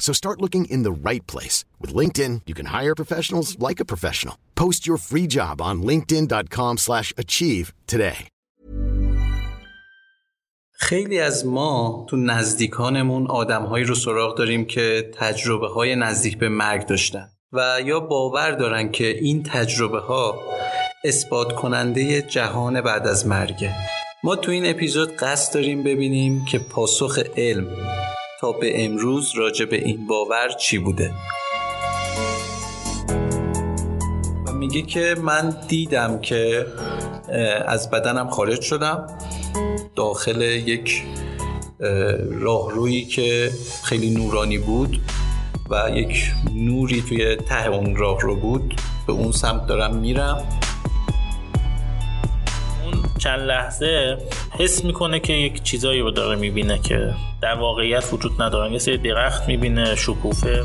[0.00, 1.64] So start looking in the right place.
[1.80, 4.36] With LinkedIn, you can hire professionals like a professional.
[4.56, 8.28] Post your free job on linkedin.com slash achieve today.
[10.82, 16.86] خیلی از ما تو نزدیکانمون آدمهایی رو سراغ داریم که تجربه های نزدیک به مرگ
[16.86, 20.40] داشتن و یا باور دارن که این تجربه ها
[21.04, 23.74] اثبات کننده جهان بعد از مرگه
[24.24, 27.66] ما تو این اپیزود قصد داریم ببینیم که پاسخ علم
[28.40, 31.14] تا به امروز راجع به این باور چی بوده؟
[34.46, 36.66] و میگه که من دیدم که
[37.66, 39.06] از بدنم خارج شدم
[39.96, 41.02] داخل یک
[42.30, 43.50] راهرویی که
[43.84, 45.00] خیلی نورانی بود
[45.70, 48.74] و یک نوری توی ته اون راه رو بود.
[49.06, 50.48] به اون سمت دارم میرم.
[52.84, 54.18] اون چند لحظه
[54.58, 58.98] حس می‌کنه که یک چیزایی رو داره می‌بینه که در واقعیت وجود ندارن یه سری
[58.98, 60.62] درخت می‌بینه شکوفه.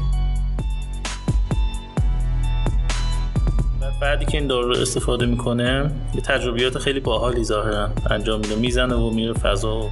[4.02, 8.56] بعدی که این دارو رو استفاده می‌کنه یه تجربیات خیلی باحالی ظاهرا انجام میده.
[8.56, 9.76] می‌زنه و میره فضا.
[9.76, 9.90] و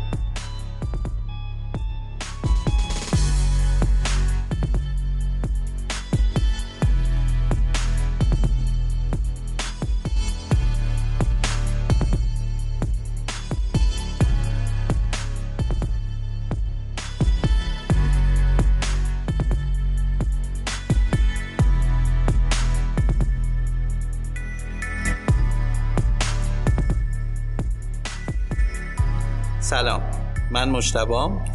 [30.73, 31.45] مجتبام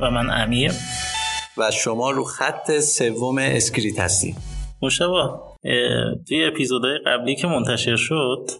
[0.00, 0.72] و من امیر.
[1.56, 4.36] و شما رو خط سوم اسکریت هستیم.
[4.82, 5.54] مجتبا
[6.28, 8.50] توی اپیزودهای قبلی که منتشر شد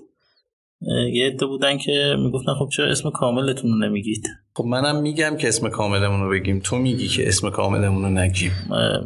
[1.12, 5.48] یه عده بودن که می‌گفتن خب چرا اسم کاملتون رو نمیگید؟ خب منم میگم که
[5.48, 6.60] اسم کاملمون رو بگیم.
[6.64, 8.52] تو میگی که اسم کاملمون رو نگیم.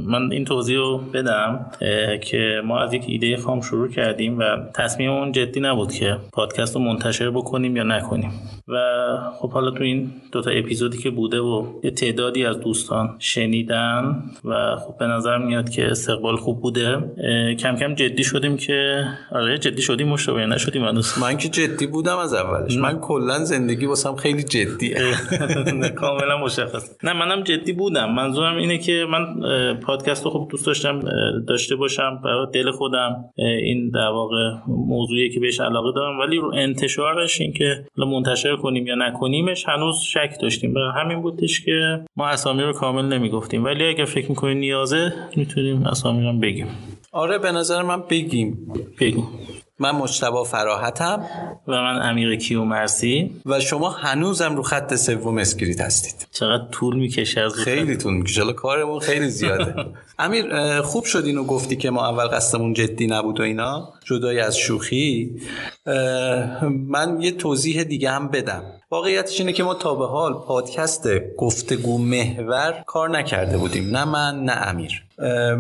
[0.01, 1.71] من این توضیح رو بدم
[2.23, 4.43] که ما از یک ایده خام شروع کردیم و
[4.75, 8.33] تصمیممون جدی نبود که پادکست رو منتشر بکنیم یا نکنیم.
[8.69, 8.77] و
[9.39, 14.77] خب حالا تو این دوتا اپیزودی که بوده و یه تعدادی از دوستان شنیدن و
[14.77, 16.97] خب به نظر میاد که استقبال خوب بوده
[17.59, 21.19] کم کم جدی شدیم که آره جدی شدیم مشابه نشدیم هنوز.
[21.21, 22.77] من که جدی بودم از اولش.
[22.77, 24.97] من کلا زندگی واسم خیلی جدیه.
[26.01, 26.97] کاملا مشخص.
[27.05, 28.15] نه منم جدی بودم.
[28.15, 29.41] منظورم اینه که من
[29.81, 31.03] پادکست رو خب دوست داشتم
[31.49, 36.19] داشته باشم برای دل خودم این در واقع موضوعی که بهش علاقه دارم.
[36.19, 40.75] ولی رو انتشارش این که منتشر کنیم یا نکنیمش هنوز شک داشتیم.
[40.75, 43.65] برای همین بودش که ما اسامی رو کامل نمی‌گفتیم.
[43.65, 46.67] ولی اگر فکر می‌کنیم نیازه می‌تونیم اسامی رو بگیم.
[47.13, 48.73] آره به نظر من بگیم.
[49.01, 49.25] بگیم
[49.79, 51.25] من مجتبا فراحتم.
[51.69, 53.31] و من امیر کیو مرسی.
[53.47, 56.29] و شما هنوزم رو خط سوم اسکریت هستید.
[56.33, 58.53] چقدر طول می‌کشه از خیلی طول می‌کشه.
[58.53, 59.75] کارمون خیلی زیاده.
[60.19, 63.93] امیر خوب شد اینو گفتی که ما اول قصدمون جدی نبود و اینا.
[64.05, 65.41] جدای از شوخی.
[66.67, 68.63] من یه توضیح دیگه هم بدم.
[68.91, 73.97] واقعیتش اینه که ما تا به حال پادکست گفتگو محور کار نکرده بودیم.
[73.97, 75.05] نه من نه امیر.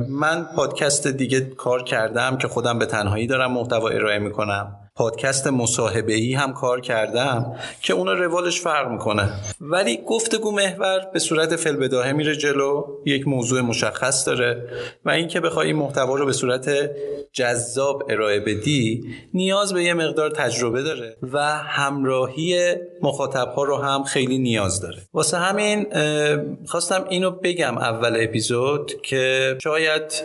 [0.09, 4.77] من پادکست دیگه کار کردم که خودم به تنهایی دارم محتوا ارائه می‌کنم.
[4.98, 9.32] پادکست مصاحبه ای هم کار کردم که اون روالش فرق می‌کنه.
[9.61, 14.69] ولی گفتگو محور به صورت فلبداهه میره جلو یک موضوع مشخص داره
[15.05, 16.70] و اینکه بخوای این محتوا رو به صورت
[17.32, 24.05] جذاب ارائه بدی نیاز به یه مقدار تجربه داره و همراهی مخاطب ها رو هم
[24.05, 24.99] خیلی نیاز داره.
[25.14, 25.87] واسه همین
[26.67, 30.23] خواستم اینو بگم اول اپیزود که شاید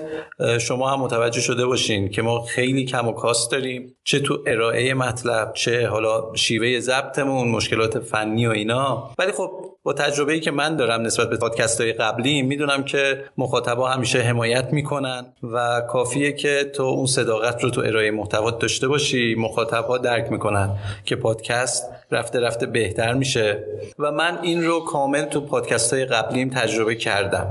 [0.60, 4.63] شما هم متوجه شده باشین که ما خیلی کم و کاست داریم چه تو ارائه
[4.94, 9.12] مطلب چه حالا شیوه ضبطمون مشکلات فنی و اینا.
[9.20, 9.52] ولی خب
[9.84, 14.74] با تجربه‌ای که من دارم نسبت به پادکست های قبلی می‌دونم که مخاطبا همیشه حمایت
[14.74, 19.36] می‌کنن و کافیه که تو اون صداقت رو تو ارائه محتوا داشته باشی.
[19.36, 20.70] مخاطبا درک می‌کنن
[21.06, 23.64] که پادکست رفته رفته بهتر میشه.
[24.00, 27.48] و من این رو کامل تو پادکست های قبلیم تجربه کردم.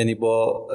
[0.00, 0.66] یعنی با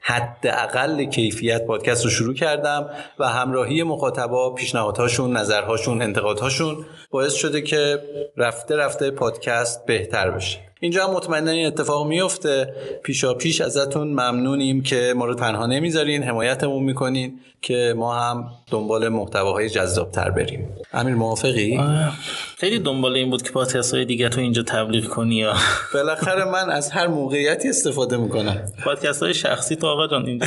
[0.00, 7.62] حد اقل کیفیت پادکست رو شروع کردم و همراهی مخاطبا پیشنهادهاشون نظرهاشون انتقادهاشون باعث شده
[7.62, 8.02] که
[8.36, 10.65] رفته رفته پادکست بهتر بشه.
[10.80, 12.74] اینجا هم مطمئنا این اتفاق میفته.
[13.02, 19.08] پیشا پیش ازتون ممنونیم که ما رو تنها نمی‌ذارین حمایتمون می‌کنین که ما هم دنبال
[19.08, 20.68] محتواهای جذابتر بریم.
[20.92, 21.80] امیر موافقی؟
[22.56, 25.54] خیلی دنبال این بود که پادکست های دیگه تو اینجا تبلیغ کنی یا
[25.94, 28.62] بالاخره من از هر موقعیتی استفاده می‌کنم.
[28.84, 30.46] پادکست های شخصی تو آقا جان اینجا.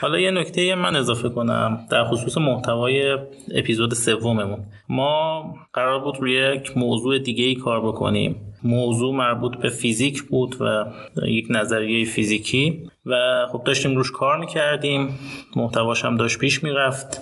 [0.00, 3.18] حالا یه نکته من اضافه کنم در خصوص محتوای
[3.54, 4.58] اپیزود سوممون.
[4.88, 8.51] ما قرار بود روی یک موضوع دیگه ای کار بکنیم.
[8.64, 10.84] موضوع مربوط به فیزیک بود و
[11.26, 12.90] یک نظریه فیزیکی.
[13.06, 15.18] و خب داشتیم روش کار می‌کردیم.
[15.56, 17.20] محتواش هم داشت پیش می‌رفت.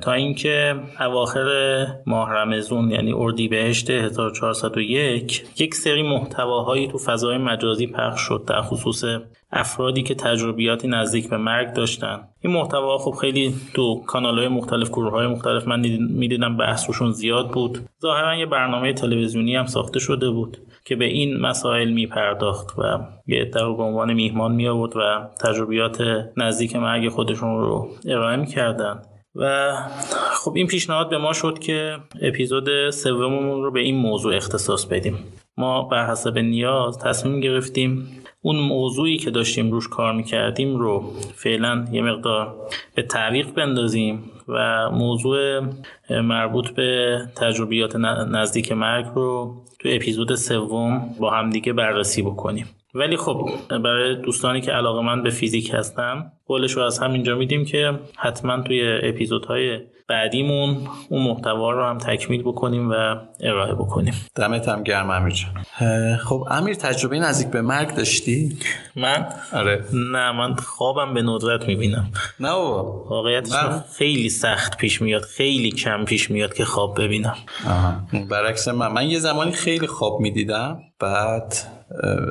[0.00, 8.20] تا اینکه اواخر ماه رمزون یعنی اردیبهشت 1401 یک سری محتواهایی تو فضای مجازی پخش
[8.20, 9.04] شد در خصوص
[9.52, 12.20] افرادی که تجربیاتی نزدیک به مرگ داشتن.
[12.40, 15.80] این محتوا خب خیلی تو کانال های مختلف گروه های مختلف من
[16.10, 17.78] می‌دیدم بحث روشون زیاد بود.
[18.02, 20.58] ظاهرا یه برنامه تلویزیونی هم ساخته شده بود.
[20.84, 25.28] که به این مسائل می پرداخت و یه در به عنوان میهمان می آورد و
[25.40, 26.02] تجربیات
[26.36, 29.02] نزدیک مرگ خودشون رو ارائه می کردن
[29.34, 29.72] و
[30.32, 35.18] خب این پیشنهاد به ما شد که اپیزود سوممون رو به این موضوع اختصاص بدیم.
[35.56, 38.08] ما بر حسب نیاز تصمیم گرفتیم
[38.40, 42.54] اون موضوعی که داشتیم روش کار می‌کردیم رو فعلا یه مقدار
[42.94, 45.60] به تعویق بندازیم و موضوع
[46.10, 47.96] مربوط به تجربیات
[48.30, 52.66] نزدیک مرگ رو تو اپیزود سوم با همدیگه بررسی بکنیم.
[52.94, 57.64] ولی خب برای دوستانی که علاقه من به فیزیک هستم قولش رو از همینجا میدیم
[57.64, 59.78] که حتما توی اپیزودهای
[60.08, 60.76] بعدیمون
[61.08, 62.94] اون محتوا رو هم تکمیل بکنیم و
[63.40, 64.14] ارائه بکنیم.
[64.34, 65.46] دمت هم گرم امیر
[66.24, 68.56] خب امیر تجربه نزدیک به مرگ داشتی؟
[68.96, 69.84] من؟ آره.
[69.92, 72.10] نه من خوابم به ندرت می‌بینم.
[72.40, 73.04] نه بابا.
[73.04, 73.52] واقعیتش
[73.98, 77.36] خیلی سخت پیش میاد خیلی کم پیش میاد که خواب ببینم.
[77.66, 77.94] آها.
[78.30, 78.92] برعکس من.
[78.92, 81.54] من یه زمانی خیلی خواب می‌دیدم بعد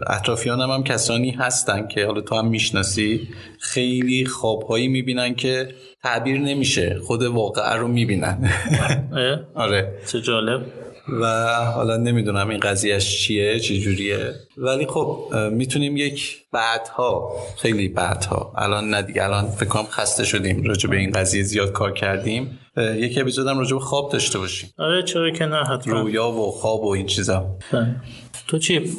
[0.07, 3.27] اطرافیانم هم کسانی هستن که حالا تو هم می‌شناسی
[3.59, 8.52] خیلی خوابهایی می‌بینن که تعبیر نمیشه خود واقعه رو می‌بینن.
[9.56, 9.94] آره.
[10.12, 10.66] چه جالب.
[11.22, 14.34] و حالا نمی‌دونم این قضیهش چیه چه جوریه.
[14.58, 20.90] ولی خب می‌تونیم یک بعدها خیلی بعدها الان ندیگه الان فکر کنم خسته شدیم راجع
[20.90, 22.60] به این قضیه زیاد کار کردیم.
[22.78, 24.69] یک اپیزودم راجع به خواب داشته باشیم.
[24.78, 26.02] آره چرا که نه حتما.
[26.02, 27.58] رویا و خواب و این چیزا.
[27.74, 27.96] بله.
[28.48, 28.92] تو چی؟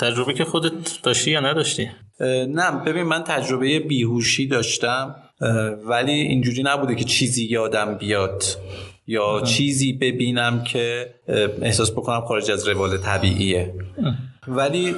[0.00, 1.90] تجربه که خودت داشتی یا نداشتی؟
[2.48, 5.16] نه ببین من تجربه بیهوشی داشتم
[5.86, 8.44] ولی اینجوری نبوده که چیزی یادم بیاد
[9.06, 11.14] یا چیزی ببینم که
[11.62, 13.74] احساس بکنم خارج از روال طبیعیه.
[14.48, 14.94] ولی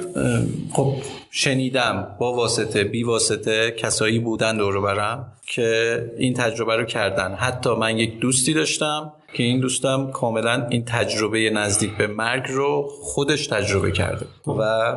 [0.73, 0.93] خب
[1.31, 7.33] شنیدم با واسطه بی واسطه کسایی بودن دور برم که این تجربه رو کردن.
[7.33, 12.87] حتی من یک دوستی داشتم که این دوستم کاملا این تجربه نزدیک به مرگ رو
[13.01, 14.25] خودش تجربه کرده.
[14.47, 14.95] و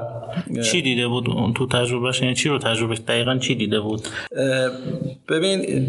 [0.62, 4.08] چی دیده بود اون تو تجربهش؟ یعنی چی رو تجربه دقیقا چی دیده بود؟
[5.28, 5.86] ببین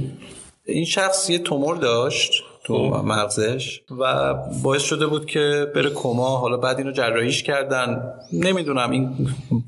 [0.65, 2.43] این شخص یه تومور داشت.
[2.65, 3.05] تو خب.
[3.05, 4.33] مغزش و
[4.63, 6.37] باعث شده بود که بره کما.
[6.37, 8.13] حالا بعد اینو جراحیش کردن.
[8.33, 9.09] نمی‌دونم این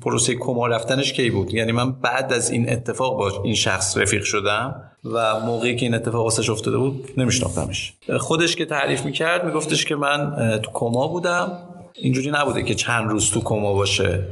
[0.02, 1.54] پروسه کما رفتنش کی بود.
[1.54, 5.94] یعنی من بعد از این اتفاق با این شخص رفیق شدم و موقعی که این
[5.94, 7.92] اتفاق واسش افتاده بود نمیشناختمش.
[8.18, 11.58] خودش که تعریف می‌کرد میگفتش که من تو کما بودم.
[11.94, 14.24] اینجوری نبوده که چند روز تو کما باشه.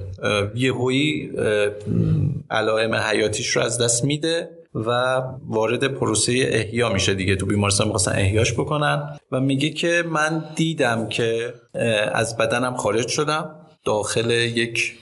[0.55, 1.31] یهویی
[2.51, 4.51] علائم حیاتیش رو از دست میده.
[4.75, 7.37] و وارد پروسه احیا میشه دیگه.
[7.37, 11.55] تو بیمارستان می‌خواستن احیاش بکنن و میگه که من دیدم که
[12.13, 13.51] از بدنم خارج شدم
[13.85, 14.95] داخل یک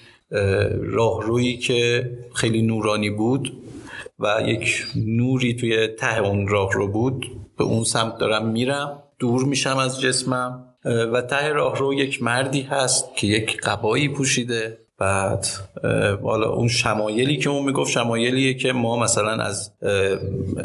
[0.80, 3.52] راهرویی که خیلی نورانی بود
[4.18, 7.26] و یک نوری توی ته اون راه رو بود.
[7.58, 12.62] به اون سمت دارم میرم دور میشم از جسمم و ته راه رو یک مردی
[12.62, 14.78] هست که یک قبایی پوشیده.
[14.98, 15.46] بعد
[16.22, 19.72] حالا اون شمایلی که اون می‌گفت شمایلیه که ما مثلا از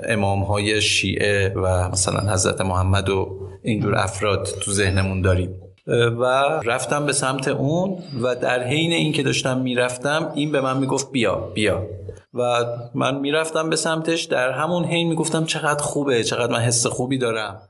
[0.03, 5.55] امام های شیعه و مثلا حضرت محمد و اینجور افراد تو ذهنمون داریم.
[6.19, 6.23] و
[6.65, 11.35] رفتم به سمت اون و در حین اینکه داشتم می‌رفتم این به من می‌گفت بیا
[11.35, 11.87] بیا.
[12.33, 17.17] و من می‌رفتم به سمتش در همون حین می‌گفتم چقدر خوبه چقدر من حس خوبی
[17.17, 17.61] دارم.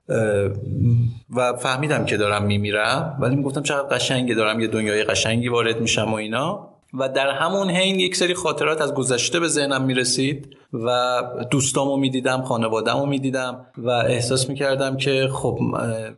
[1.36, 6.12] و فهمیدم که دارم میمیرم ولی می‌گفتم چقدر قشنگه دارم یه دنیای قشنگی وارد میشم
[6.12, 6.70] و اینا.
[6.94, 10.56] و در همون حین یک سری خاطرات از گذشته به ذهنم می‌رسید.
[10.74, 11.22] و
[11.52, 15.60] دوستامو می‌دیدم خانوادهمو می‌دیدم و احساس می‌کردم که خب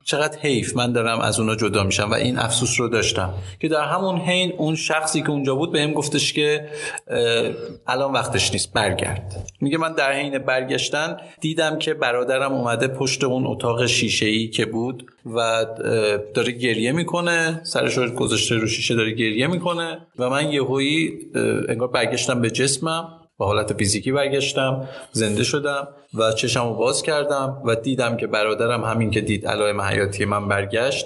[0.04, 3.34] چقدر حیف من دارم از اونا جدا میشم و این افسوس رو داشتم.
[3.60, 6.70] که در همون حین اون شخصی که اونجا بود بهم گفتش که
[7.88, 9.52] الان وقتش نیست برگرد.
[9.62, 14.66] میگه من در حین برگشتن دیدم که برادرم اومده پشت اون اتاق شیشه ای که
[14.66, 15.66] بود و
[16.34, 21.12] داره گریه می‌کنه سرش رو گذاشته رو شیشه داره گریه می‌کنه و من یهویی
[21.70, 23.21] انگار برگشتم به جسمم.
[23.42, 28.84] به حالت فیزیکی برگشتم زنده شدم و چشم رو باز کردم و دیدم که برادرم
[28.84, 31.06] همین که دید علائم حیاتی من برگشت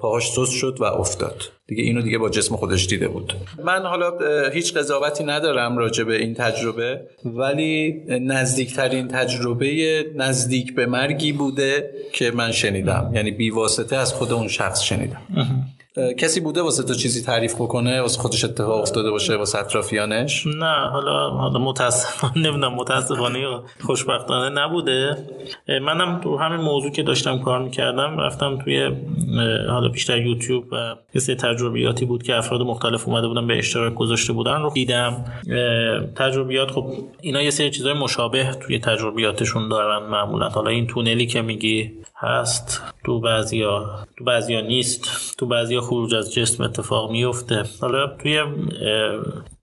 [0.00, 1.42] پاهاش سوس شد و افتاد.
[1.66, 3.34] دیگه اینو دیگه با جسم خودش دیده بود.
[3.64, 11.32] من حالا هیچ قضاوتی ندارم راجع به این تجربه ولی نزدیکترین تجربه نزدیک به مرگی
[11.32, 13.10] بوده که من شنیدم.
[13.14, 15.22] یعنی بیواسطه از خود اون شخص شنیدم.
[16.18, 20.88] کسی بوده واسه تو چیزی تعریف بکنه؟ واسه خودش اتفاق افتاده باشه واسه اطرافیانش؟ نه
[20.92, 25.16] حالا حالا متاسفانه نمی‌دونم متاسفانه یا خوشبختانه نبوده.
[25.82, 28.90] منم تو همین موضوع که داشتم کار می‌کردم رفتم توی
[29.68, 33.94] حالا بیشتر یوتیوب و یه سری تجربیاتی بود که افراد مختلف اومده بودن به اشتراک
[33.94, 35.24] گذاشته بودن رو دیدم.
[36.16, 40.48] تجربیات خب اینا یه سری چیزای مشابه توی تجربیاتشون دارن معمولا.
[40.48, 41.92] حالا این تونلی که میگی
[42.24, 42.82] هست.
[43.04, 43.84] تو بعضیا
[44.18, 45.34] تو بعضیا نیست.
[45.38, 48.42] تو بعضیا خروج از جسم اتفاق میفته حالا توی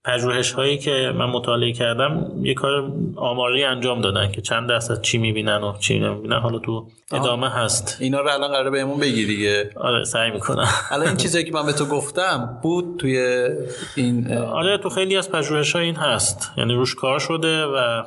[0.04, 5.18] پژوهش هایی که من مطالعه کردم یه کار آماری انجام دادن که چند درصد چی
[5.18, 7.98] می‌بینن و چی نمی‌بینن حالا تو ادامه هست.
[8.00, 9.70] اینا رو الان قراره بهمون بگی دیگه.
[9.76, 10.68] آره سعی می‌کنم.
[10.90, 13.48] الان این چیزایی که من به تو گفتم بود توی
[13.96, 16.52] این آره تو خیلی از پژوهش ها این هست.
[16.56, 18.02] یعنی روش کار شده و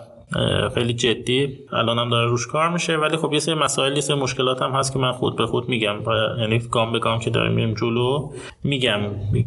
[0.73, 1.59] خیلی جدی.
[1.73, 2.97] الان هم داره روش کار میشه.
[2.97, 5.69] ولی خب یه سری مسائل یه سری مشکلات هم هست که من خود به خود
[5.69, 5.95] میگم.
[6.39, 8.31] یعنی گام به گام که داریم میریم جلو
[8.63, 8.99] میگم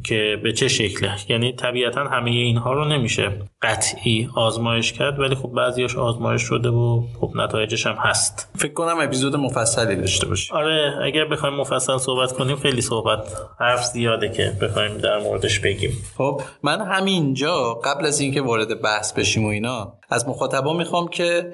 [0.04, 1.12] که به چه شکله.
[1.28, 3.32] یعنی طبیعتا همه اینها رو نمیشه
[3.62, 5.20] قطعی آزمایش کرد.
[5.20, 8.50] ولی خب بعضیاش آزمایش شده و خب نتایجش هم هست.
[8.54, 13.84] فکر کنم اپیزود مفصلی داشته باشه آره اگر بخوایم مفصل صحبت کنیم خیلی صحبت حرف
[13.84, 15.90] زیاده که بخوایم در موردش بگیم.
[16.18, 21.52] خب من همینجا قبل از اینکه وارد بحث بشیم و اینا از مخاطبا می‌خوام که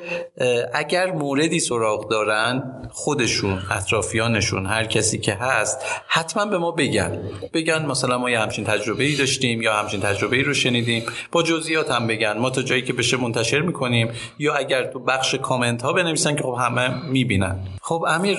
[0.74, 5.78] اگر موردی سراغ دارن خودشون اطرافیانشون هر کسی که هست
[6.08, 7.18] حتما به ما بگن.
[7.52, 11.02] بگن مثلا ما یه همچین تجربه ای داشتیم یا همچین تجربه ای رو شنیدیم.
[11.32, 12.38] با جزئیات هم بگن.
[12.38, 14.08] ما تا جایی که بشه منتشر می‌کنیم.
[14.38, 17.58] یا اگر تو بخش کامنت ها بنویسن که خب همه می‌بینن.
[17.82, 18.38] خب امیر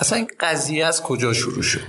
[0.00, 1.80] اصلا این قضیه از کجا شروع شد؟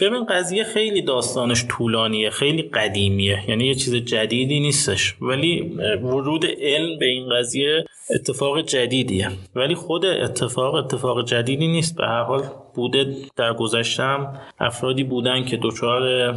[0.00, 3.38] ببین قضیه خیلی داستانش طولانیه خیلی قدیمیه.
[3.48, 5.14] یعنی یه چیز جدیدی نیستش.
[5.20, 9.28] ولی ورود علم به این قضیه اتفاق جدیدیه.
[9.54, 11.96] ولی خود اتفاق اتفاق جدیدی نیست.
[11.96, 12.42] به هر حال
[12.74, 14.40] بوده در گذشتم.
[14.58, 16.34] افرادی بودن که دچار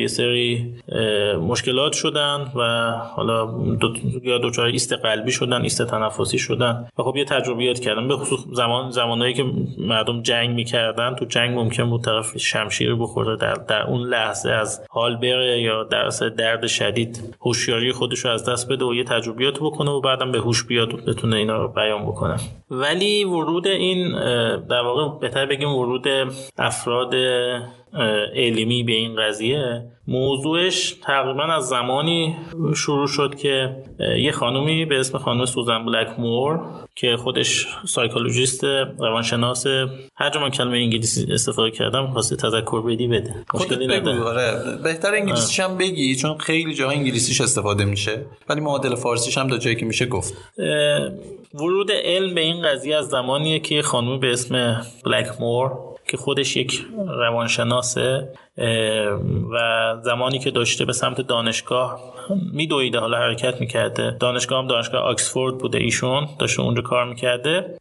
[0.00, 0.74] یه سری
[1.40, 3.54] مشکلات شدن و حالا
[4.22, 6.88] یا دچار ایست قلبی شدن ایست تنفسی شدن.
[6.98, 9.44] و خب یه تجربیات کردن به خصوص زمان زمانهایی که
[9.78, 11.14] مردم جنگ می‌کردن.
[11.14, 15.84] تو جنگ ممکن بود طرف شمشیر بخوره در, در اون لحظه از حال بره یا
[15.84, 20.32] در درد شدید هوشیاری خودش رو از دست بده و یه تجربیات بکنه و بعدم
[20.32, 22.36] به هوش بیاد بتونه اینا رو بیان بکنه.
[22.70, 24.12] ولی ورود این
[24.68, 26.06] در واقع بهتر بگیم ورود
[26.58, 27.14] افراد
[28.34, 29.90] علمی به این قضیه.
[30.08, 32.36] موضوعش تقریبا از زمانی
[32.76, 33.76] شروع شد که
[34.18, 36.60] یه خانومی به اسم خانم سوزن بلک مور
[36.94, 38.64] که خودش سایکولوژیست
[38.98, 39.66] روانشناس
[40.16, 43.34] هر جا من کلمه انگلیسی استفاده کردم خواسته تذکر بدی بده.
[43.54, 44.20] مشکلی نداره.
[44.20, 44.78] آره.
[44.82, 49.58] بهتر انگلیسیش هم بگی چون خیلی جاها انگلیسیش استفاده میشه ولی معادل فارسیش هم تا
[49.58, 50.34] جایی که میشه گفت.
[51.54, 56.56] ورود علم به این قضیه از زمانیه که خانومی به اسم بلک مور که خودش
[56.56, 58.28] یک روانشناسه
[59.52, 62.00] و زمانی که داشته به سمت دانشگاه
[62.52, 64.16] میدویده حالا حرکت می‌کرده.
[64.20, 67.78] دانشگاه هم دانشگاه آکسفورد بوده ایشون داشته اونجا کار می‌کرده.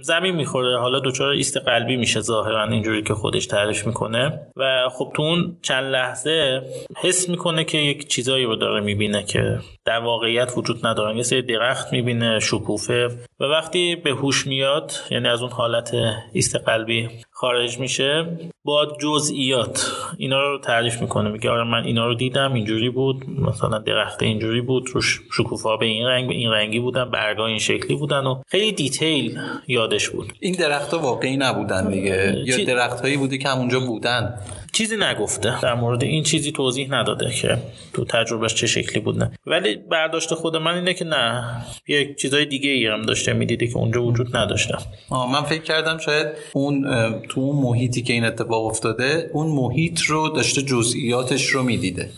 [0.00, 4.40] زمین می‌خوره حالا دچار ایست قلبی میشه ظاهرا اینجوری که خودش تعریف می‌کنه.
[4.56, 6.62] و خب تو اون چند لحظه
[7.02, 11.16] حس می‌کنه که یک چیزایی رو داره می‌بینه که در واقعیت وجود ندارن.
[11.16, 13.08] یه سری درخت می‌بینه شکوفه.
[13.40, 15.94] و وقتی به هوش میاد یعنی از اون حالت
[16.32, 17.08] ایست قلبی
[17.42, 18.26] خارج میشه.
[18.64, 19.92] با جزئیات.
[20.18, 24.60] اینا رو تعریف می‌کنه میگه آره من اینا رو دیدم اینجوری بود مثلا درخت اینجوری
[24.60, 28.42] بود روش شکوفا به این رنگ به این رنگی بودن برگا این شکلی بودن و
[28.48, 29.38] خیلی دیتیل
[29.68, 30.32] یادش بود.
[30.40, 34.34] این درخت واقعی نبودن دیگه یا درخت هایی بوده که همونجا بودن؟
[34.72, 35.60] چیزی نگفته.
[35.60, 37.58] در مورد این چیزی توضیح نداده که
[37.92, 39.32] تو تجربهش چه شکلی بود نه.
[39.46, 41.44] ولی برداشت خود من اینه که نه
[41.88, 44.74] یک چیزای دیگه ای هم داشته می‌دیده که اونجا وجود نداشته.
[45.10, 46.82] من فکر کردم شاید اون
[47.28, 52.10] تو اون محیطی که این اتفاق افتاده اون محیط رو داشته جزئیاتش رو می‌دیده.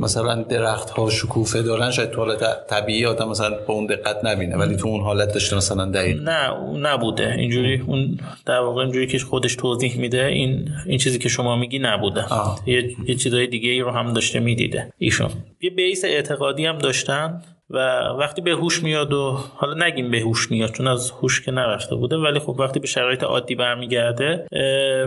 [0.00, 4.56] مثلا درخت ها شکوفه دارن شاید تو حالت طبیعی آدم مثلا به اون دقت نبینه
[4.56, 6.22] ولی تو اون حالت داشته مثلا دقیق.
[6.22, 7.32] نه نبوده.
[7.32, 11.78] اینجوری اون در واقع اینجوری که خودش توضیح میده این این چیزی که شما میگی
[11.78, 12.24] نبوده.
[12.66, 15.30] یه, یه چیزای دیگه ای رو هم داشته می‌دیده ایشون.
[15.60, 17.42] یه بیس اعتقادی هم داشتن.
[17.70, 17.78] و
[18.18, 21.96] وقتی به هوش میاد و حالا نگیم به هوش میاد چون از هوش که نرفته
[21.96, 24.46] بوده ولی خب وقتی به شرایط عادی برمیگرده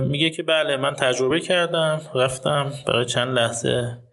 [0.07, 4.06] میگه که بله من تجربه کردم رفتم برای چند لحظه.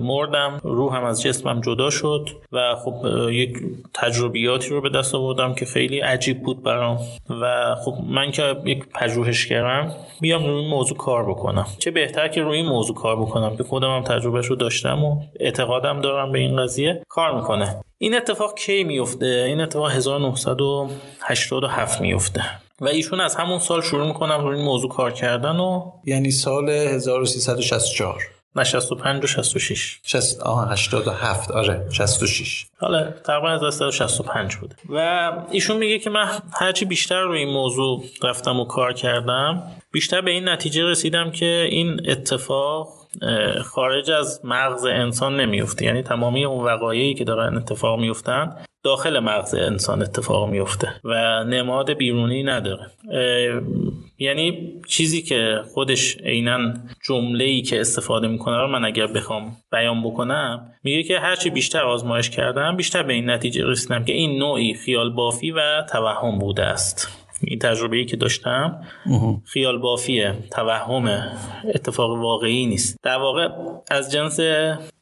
[0.00, 3.58] مردم روحم از جسمم جدا شد و خب یک
[3.94, 6.98] تجربیاتی رو به دست آوردم که خیلی عجیب بود برام.
[7.30, 11.66] و خب من که یک پژوهشگرم بیام روی این موضوع کار بکنم.
[11.78, 15.20] چه بهتر که روی این موضوع کار بکنم که خودم هم تجربهش رو داشتم و
[15.40, 17.80] اعتقادم دارم به این قضیه کار می‌کنه.
[17.98, 22.42] این اتفاق کی میفته این اتفاق 1987 میفته
[22.80, 26.70] و ایشون از همون سال شروع می‌کنم روی این موضوع کار کردن و یعنی سال
[26.70, 34.76] 1364 نه 65 و 66 60 آها 87 آره 66 حالا تقریبا از 65 بوده.
[34.88, 40.20] و ایشون میگه که من هرچی بیشتر روی این موضوع رفتم و کار کردم بیشتر
[40.20, 43.00] به این نتیجه رسیدم که این اتفاق
[43.64, 49.54] خارج از مغز انسان نمیفته یعنی تمامی اون وقایعی که دارن اتفاق میفتن داخل مغز
[49.54, 52.86] انسان اتفاق میفته و نماد بیرونی نداره.
[54.18, 56.74] یعنی چیزی که خودش عینا
[57.06, 61.82] جمله ای که استفاده می‌کنه رو من اگر بخوام بیان بکنم میگه که هرچی بیشتر
[61.82, 66.62] آزمایش کردم بیشتر به این نتیجه رسیدم که این نوعی خیال بافی و توهم بوده
[66.62, 67.16] است.
[67.42, 68.80] این تجربه ای که داشتم
[69.44, 71.22] خیال بافیه توهم
[71.74, 72.96] اتفاق واقعی نیست.
[73.02, 73.48] در واقع
[73.90, 74.40] از جنس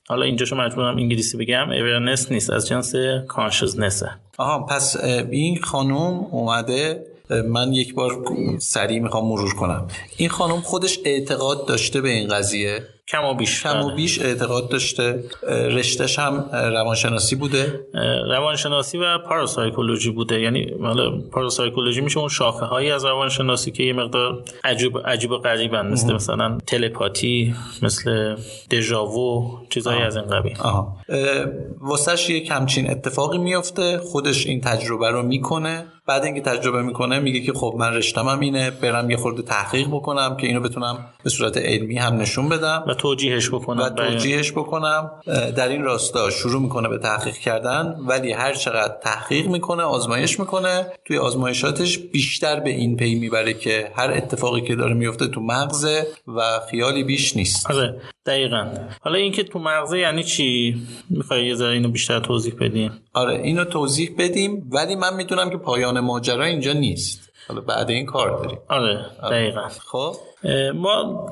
[0.09, 2.93] حالا اینجاشو مجبورم انگلیسی بگم اورنس نیست از جنس
[3.29, 4.97] کانشسنسه آها پس
[5.31, 5.97] این خانم
[6.31, 7.07] اومده
[7.49, 8.25] من یک بار
[8.59, 9.89] سریع می‌خوام مرور کنم.
[10.17, 13.95] این خانم خودش اعتقاد داشته به این قضیه؟ کم و بیش کم و بله.
[13.95, 15.25] بیش اعتقاد داشته.
[15.49, 17.81] رشتهش هم روانشناسی بوده؟
[18.29, 20.41] روانشناسی و پاراسایکولوژی بوده.
[20.41, 25.39] یعنی حالا پاراسایکولوژی میشه اون شاخه هایی از روانشناسی که یه مقدار عجیب عجیب و
[25.39, 25.87] غریبن.
[25.87, 28.37] مثل مثلا تلپاتی مثل
[28.71, 30.57] دژاوو چیزایی از این قبیل.
[31.81, 35.87] واسش یه کمچین اتفاقی میفته خودش این تجربه رو می‌کنه.
[36.09, 40.37] بعد اینکه تجربه می‌کنه میگه که خب من رشتم اینه برم یه خورده تحقیق بکنم
[40.37, 43.83] که اینو بتونم به صورت علمی هم نشون بدم و توجیهش بکنم.
[43.83, 45.11] و توجیهش بکنم.
[45.57, 50.87] در این راستا شروع می‌کنه به تحقیق کردن ولی هر چقدر تحقیق می‌کنه آزمایش می‌کنه.
[51.05, 56.07] توی آزمایشاتش بیشتر به این پی می‌بره که هر اتفاقی که داره میفته تو مغزه
[56.27, 56.41] و
[56.71, 57.71] خیالی بیش نیست.
[57.71, 58.01] آره.
[58.29, 58.67] دقیقا.
[59.01, 60.77] حالا اینکه تو مغزه یعنی چی؟
[61.11, 62.93] می‌خوای یه ذره اینو بیشتر توضیح بدیم.
[63.13, 67.33] آره اینو توضیح بدیم ولی من می‌دونم که پایان ماجرا اینجا نیست.
[67.49, 68.59] حالا بعد این کار داریم.
[68.69, 69.37] آره, آره.
[69.37, 69.69] دقیقا.
[69.69, 70.15] خب.
[70.75, 71.27] ما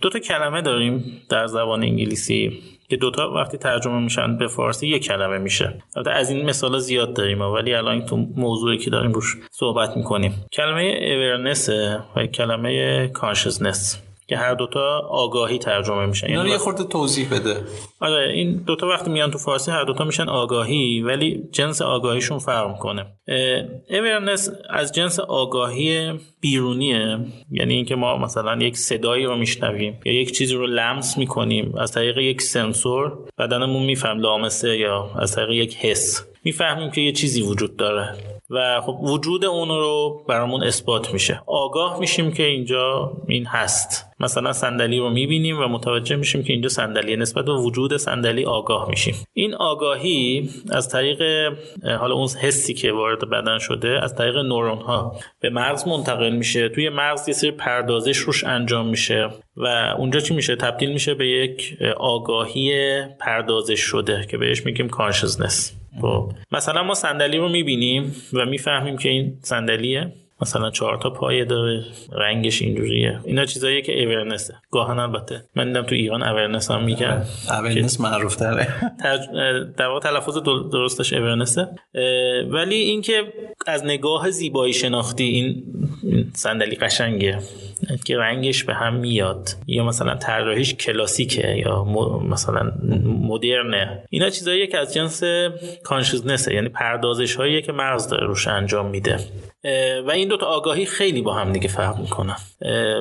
[0.00, 2.62] دو تا کلمه داریم در زبان انگلیسی.
[2.88, 5.82] که دوتا وقتی ترجمه میشن به فارسی یک کلمه میشه.
[5.96, 10.44] البته از این مثال زیاد داریم ولی الان تو موضوعی که داریم روش صحبت می‌کنیم.
[10.52, 11.68] کلمه اورنس
[12.16, 16.30] و کلمه کانشسنس که هر دوتا آگاهی ترجمه میشن.
[16.30, 17.56] یعنی یه خورده توضیح بده.
[18.00, 22.70] آره این دوتا وقتی میان تو فارسی هر دوتا میشن آگاهی ولی جنس آگاهیشون فرق
[22.70, 23.06] می‌کنه.
[23.90, 27.18] اورنس از جنس آگاهی بیرونیه.
[27.50, 31.92] یعنی اینکه ما مثلا یک صدایی رو میشنویم یا یک چیزی رو لمس می‌کنیم از
[31.92, 36.26] طریق یک سنسور بدنمون میفهم لامسه یا از طریق یک حس.
[36.44, 38.14] می‌فهمیم که یه چیزی وجود داره.
[38.50, 41.42] و خب وجود اون رو برامون اثبات میشه.
[41.46, 44.06] آگاه میشیم که اینجا این هست.
[44.20, 48.88] مثلا صندلی رو می‌بینیم و متوجه میشیم که اینجا صندلی نسبت به وجود صندلی آگاه
[48.88, 49.14] میشیم.
[49.32, 51.22] این آگاهی از طریق
[52.00, 56.68] حالا اون حسی که وارد بدن شده از طریق نورون ها به مغز منتقل میشه.
[56.68, 61.28] توی مغز یه سری پردازش روش انجام میشه و اونجا چی میشه؟ تبدیل میشه به
[61.28, 66.32] یک آگاهی پردازش شده که بهش میگیم کانشسنس خب.
[66.52, 70.12] مثلا ما صندلی رو می‌بینیم و می‌فهمیم که این صندلیه.
[70.40, 73.20] مثلا چهار تا پایه داره رنگش اینجوریه.
[73.24, 75.44] اینا چیزاییه که اورنسه گاهن البته.
[75.54, 78.68] من دیدم تو ایران اورنس هم میگن اورنس معروف تره
[79.76, 80.38] در واقع تلفظ
[80.72, 81.68] درستش اورنسه
[82.50, 83.32] ولی اینکه
[83.66, 85.62] از نگاه زیبایی شناختی این
[86.34, 87.38] صندلی قشنگه
[88.04, 89.50] که رنگش به هم میاد.
[89.66, 91.84] یا مثلا طراحیش کلاسیکه یا
[92.28, 92.72] مثلا
[93.04, 94.04] مدرنه.
[94.10, 95.22] اینا چیزاییه که از جنس
[95.84, 99.18] کانشسنسه یعنی پردازش هایی که مغز داره روش انجام میده.
[100.06, 102.36] و این دوتا آگاهی خیلی با هم دیگه فرق می‌کنن.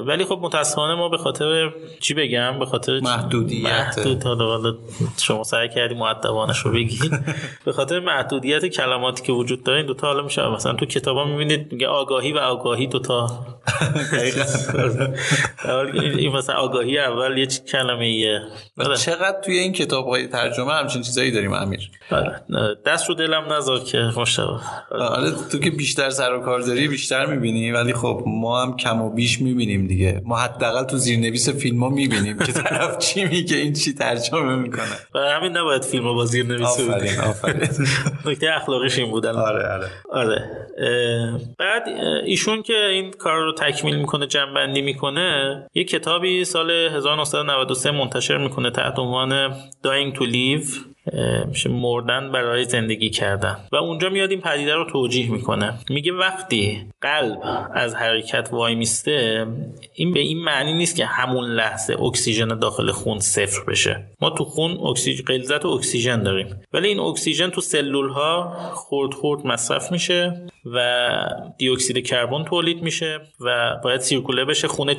[0.07, 3.97] ولی خب متاسفانه ما به خاطر چی بگم؟ به خاطر محدودیت.
[3.97, 4.79] محدود.
[5.21, 7.19] شما سعی کردی معدبانش رو بگید
[7.65, 11.71] به خاطر محدودیت کلماتی که وجود داره این دوتا حالا میشه مثلا تو کتابا می‌بینید
[11.71, 13.27] میگه آگاهی و آگاهی دوتا.
[16.19, 18.39] این مثلا آگاهی اول یه کلمه ایه
[18.97, 22.35] چقدر توی این کتاب های ترجمه همچین چیزایی داریم امیر؟ بله.
[22.85, 24.45] دست رو دلم نذار که مشتبه.
[24.89, 29.01] حالا تو که بیشتر سر و کار داری بیشتر می‌بینی ولی خب ما هم کم
[29.01, 30.21] و بیش می‌بینیم دیگه.
[30.25, 34.85] ما حداقل تو زیرنویس فیلم ها می‌بینیم که طرف چی میگه این چی ترجمه می‌کنه.
[35.15, 37.69] و همین نباید فیلم ها با زیرنویس آفرین آفرین.
[38.25, 39.35] نکته اخلاقیش این بودن.
[39.35, 39.89] آره آره.
[40.11, 40.49] آره.
[41.59, 41.83] بعد
[42.25, 48.71] ایشون که این کار رو تکمیل می‌کنه جمع‌بندی می‌کنه یه کتابی سال 1993 منتشر می‌کنه
[48.71, 50.94] تحت عنوان Dying to Live.
[51.69, 53.57] مردن برای زندگی کردن.
[53.71, 55.73] و اونجا میاد این پدیده رو توجیه می‌کنه.
[55.89, 57.39] میگه وقتی قلب
[57.73, 59.47] از حرکت وای میسته
[59.93, 64.03] این به این معنی نیست که همون لحظه اکسیژن داخل خون صفر بشه.
[64.21, 66.61] ما تو خون اکسیژن غلظت اکسیژن داریم.
[66.73, 71.09] ولی این اکسیژن تو سلول ها خورد خورد مصرف میشه و
[71.57, 74.95] دی اکسید کربن تولید میشه و باید سیرکوله بشه خونه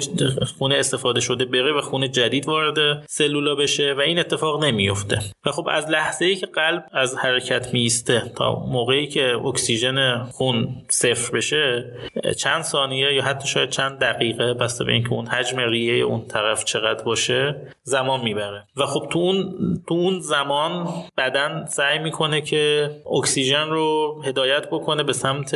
[0.59, 5.51] خونه استفاده شده بره و خونه جدید وارد سلولا بشه و این اتفاق نمیفته و
[5.51, 11.37] خب از لحظه ای که قلب از حرکت میسته تا موقعی که اکسیژن خون صفر
[11.37, 11.85] بشه
[12.39, 16.65] چند ثانیه یا حتی شاید چند دقیقه بسته به اینکه اون حجم ریه اون طرف
[16.65, 18.65] چقدر باشه زمان می‌بره.
[18.77, 19.55] و خب تو اون
[19.89, 25.55] تو اون زمان بدن سعی می‌کنه که اکسیژن رو هدایت بکنه به سمت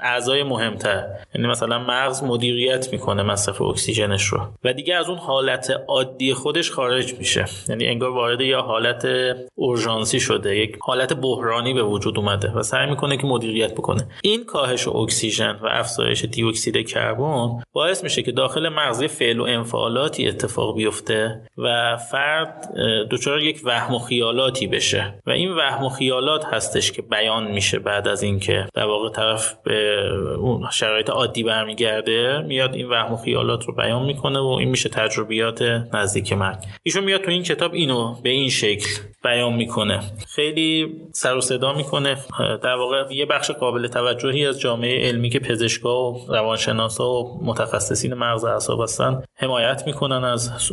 [0.00, 1.04] اعضای مهمتر.
[1.34, 4.40] یعنی مثلا مغز مدیریت می‌کنه مصرف اکسیژنش رو.
[4.64, 7.44] و دیگه از اون حالت عادی خودش خارج میشه.
[7.68, 9.06] یعنی انگار وارد یا حالت
[9.54, 14.08] اورژانسی شده یک حالت بحرانی به وجود اومده و سعی می‌کنه که مدیریت بکنه.
[14.22, 19.42] این کاهش اکسیژن و افزایش دی اکسید کربن باعث میشه که داخل مغز فعل و
[19.42, 22.74] انفعالاتی اتفاق بیفته و فرد
[23.10, 25.14] دچار یک وهم و خیالاتی بشه.
[25.26, 29.54] و این وهم و خیالات هستش که بیان میشه بعد از اینکه در واقع طرف
[29.64, 34.68] به اون شرایط عادی برمیگرده میاد این وهم و خیالات رو بیان می‌کنه و این
[34.68, 35.62] میشه تجربیات
[35.94, 36.58] نزدیک مرگ.
[36.82, 38.88] ایشون میاد تو این کتاب اینو به این شکل
[39.24, 40.00] بیان می‌کنه.
[40.28, 42.16] خیلی سر و صدا می‌کنه.
[42.62, 48.14] در واقع یه بخش قابل توجهی از جامعه علمی که پزشکا و روانشناسا و متخصصین
[48.14, 50.72] مغز اعصاب هستن حمایت می‌کنن از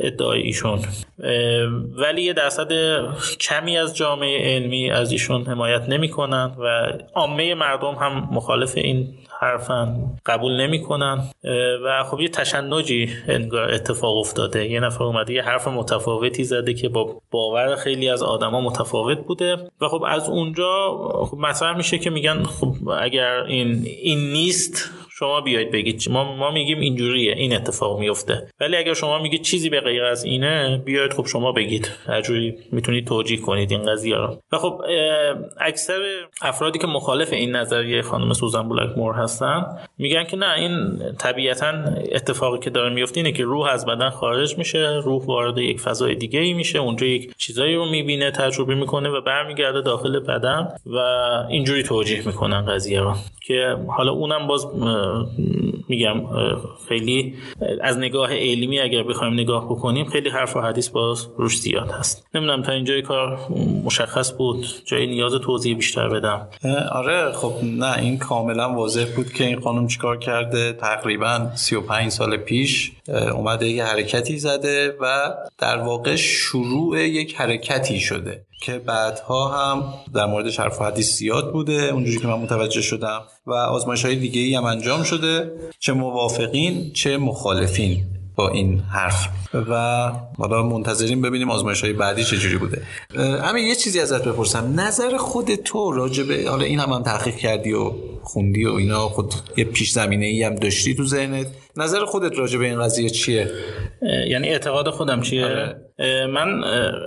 [0.00, 0.78] ادعای ایشون.
[1.96, 2.72] ولی یه درصد
[3.40, 10.16] کمی از جامعه علمی از ایشون حمایت نمی‌کنن و عامه مردم هم مخالف این حرفن
[10.26, 11.22] قبول نمی‌کنن.
[11.84, 14.68] و خب یه تشنجی انگار اتفاق افتاده.
[14.68, 19.56] یه نفر اومده یه حرف متفاوتی زده که با باور خیلی از آدما متفاوت بوده.
[19.80, 20.90] و خب از اونجا
[21.30, 26.50] خب مطرح میشه که میگن خب اگر این این نیست شما بیاید بگید ما ما
[26.50, 28.48] میگیم اینجوریه این اتفاق میفته.
[28.60, 31.90] ولی اگر شما میگید چیزی به غیر از اینه بیاید خب شما بگید.
[32.06, 34.36] هرجوری می‌تونید توجیه کنید این قضیه رو.
[34.52, 34.82] و خب
[35.60, 36.00] اکثر
[36.42, 39.66] افرادی که مخالف این نظریه خانم سوزن بولک مور هستن
[39.98, 41.72] میگن که نه این طبیعتا
[42.12, 46.14] اتفاقی که داره میفته اینه که روح از بدن خارج میشه روح وارد یک فضای
[46.14, 50.96] دیگه ای میشه اونجا یک چیزایی رو می‌بینه تجربه می‌کنه و برمیگرده داخل بدن و
[51.48, 53.14] اینجوری توجیه می‌کنن قضیه رو.
[53.46, 54.66] که حالا اونم باز
[55.88, 56.20] میگم
[56.88, 57.34] خیلی
[57.80, 62.26] از نگاه علمی اگر بخوایم نگاه بکنیم خیلی حرف و حدیث باز روش زیاد هست.
[62.34, 63.38] نمی‌دونم تا اینجای کار
[63.84, 66.48] مشخص بود؟ جای نیاز توضیح بیشتر بدم.
[66.92, 70.72] آره خب نه این کاملا واضح بود که این خانم چیکار کرده.
[70.72, 72.92] تقریبا 35 سال پیش
[73.34, 78.47] اومده یه حرکتی زده و در واقع شروع یک حرکتی شده.
[78.60, 83.22] که بعدها هم در مورد حرف حدیث زیاد بوده اونجوری که من متوجه شدم.
[83.46, 88.17] و آزمایش های دیگه ای هم انجام شده چه موافقین چه مخالفین.
[88.38, 89.28] با این حرف.
[89.54, 89.74] و
[90.38, 92.82] حالا منتظریم ببینیم آزمایش های بعدی چجوری بوده.
[93.42, 94.80] همین یه چیزی ازت بپرسم.
[94.80, 99.34] نظر خود تو راجبه حالا این هم هم تحقیق کردی و خوندی و اینا خود
[99.56, 101.46] یه پیش زمینه ای هم داشتی تو ذهنت.
[101.76, 103.50] نظر خودت راجبه این قضیه چیه؟
[104.28, 105.76] یعنی اعتقاد خودم چیه؟ آره.
[106.26, 106.64] من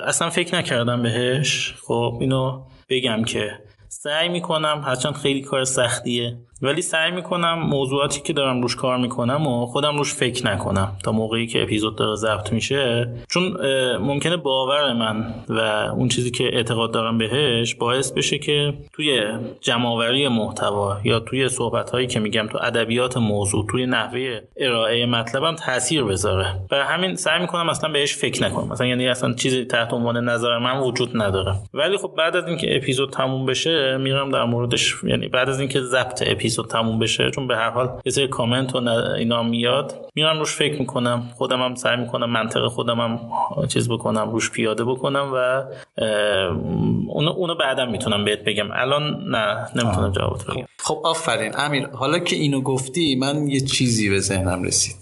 [0.08, 1.74] اصلا فکر نکردم بهش.
[1.82, 3.52] خب اینو بگم که
[3.94, 9.48] سعی می‌کنم هرچند خیلی کار سختیه ولی سعی می‌کنم موضوعاتی که دارم روش کار می‌کنم
[9.48, 13.14] و خودم روش فکر نکنم تا موقعی که اپیزود داره ضبط میشه.
[13.30, 13.58] چون
[13.98, 15.60] ممکنه باور من و
[15.96, 19.22] اون چیزی که اعتقاد دارم بهش باعث بشه که توی
[19.62, 25.56] جمعآوری محتوا یا توی صحبت هایی که میگم تو ادبیات موضوع توی نحوه ارائه مطلبم
[25.56, 26.60] تاثیر بذاره.
[26.70, 28.68] برای همین سعی می‌کنم اصلا بهش فکر نکنم.
[28.68, 31.56] مثلا یعنی اصلا چیزی تحت عنوان نظر من وجود نداره.
[31.74, 34.96] ولی خب بعد از اینکه اپیزود تموم بشه میرم در موردش.
[35.04, 38.76] یعنی بعد از اینکه ضبط اپیزود تموم بشه چون به هر حال یه سری کامنت
[38.76, 41.24] و اینا میاد میرم روش فکر می‌کنم.
[41.36, 43.20] خودم هم سعی می‌کنم منطق خودم هم
[43.68, 45.64] چیز بکنم روش پیاده بکنم و
[47.08, 48.72] اونو, اونو بعدم می‌تونم بهت بگم.
[48.74, 50.66] الان نه نمی‌تونم جواب بدم.
[50.80, 51.52] خب آفرین.
[51.58, 54.96] امیر حالا که اینو گفتی من یه چیزی به ذهنم رسید.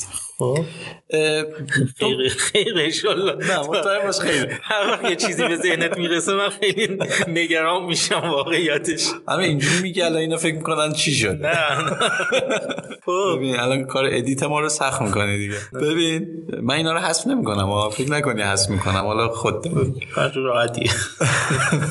[1.99, 3.35] خیر خیر انشالله.
[3.47, 6.97] نه مطمئن باش خیر هر وقت یه چیزی به ذهنت می‌رسه من خیلی
[7.27, 11.55] نگران میشم واقعیتش همه اینجوری میگه الان اینا فکر می‌کنن چی شد نه
[13.05, 13.35] خب.
[13.35, 15.55] ببین الان کار ادیت ما رو سخت می‌کنه دیگه.
[15.73, 16.27] ببین
[16.61, 19.05] من اینا رو حذف نمی‌کنم فکر نکنی حذف می‌کنم.
[19.05, 19.67] حالا خود
[20.35, 20.89] راحتی.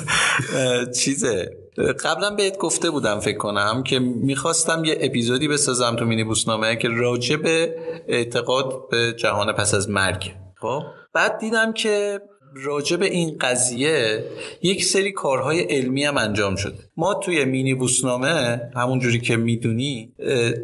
[1.00, 1.57] چیزه.
[1.78, 6.88] قبلا بهت گفته بودم فکر کنم که می‌خواستم یه اپیزودی بسازم تو مینی بوسنامه که
[6.88, 7.74] راجع به
[8.08, 10.34] اعتقاد به جهان پس از مرگ.
[10.60, 12.20] خب؟ بعد دیدم که
[12.54, 14.24] راجع به این قضیه
[14.62, 16.78] یک سری کارهای علمی هم انجام شده.
[16.96, 20.12] ما توی مینی بوسنامه همون جوری که می‌دونی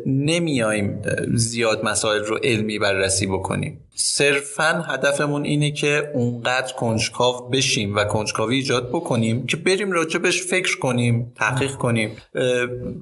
[0.07, 1.03] نمیایم
[1.35, 3.81] زیاد مسائل رو علمی بررسی بکنیم.
[3.95, 10.79] صرفا هدفمون اینه که اونقدر کنجکاو بشیم و کنجکاوی ایجاد بکنیم که بریم راجبش فکر
[10.79, 12.11] کنیم تحقیق کنیم.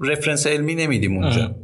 [0.01, 1.55] رفرنس علمی نمیدیم اونجا.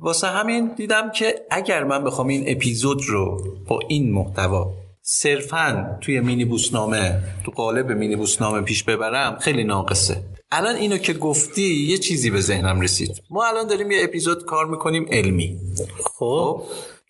[0.00, 6.20] واسه همین دیدم که اگر من بخوام این اپیزود رو با این محتوا صرفا توی
[6.20, 10.16] مینی بوسنامه تو قالب مینی بوسنامه پیش ببرم خیلی ناقصه.
[10.52, 13.22] الان اینو که گفتی یه چیزی به ذهنم رسید.
[13.30, 15.58] ما الان داریم یه اپیزود کار می‌کنیم علمی.
[16.04, 16.62] خب.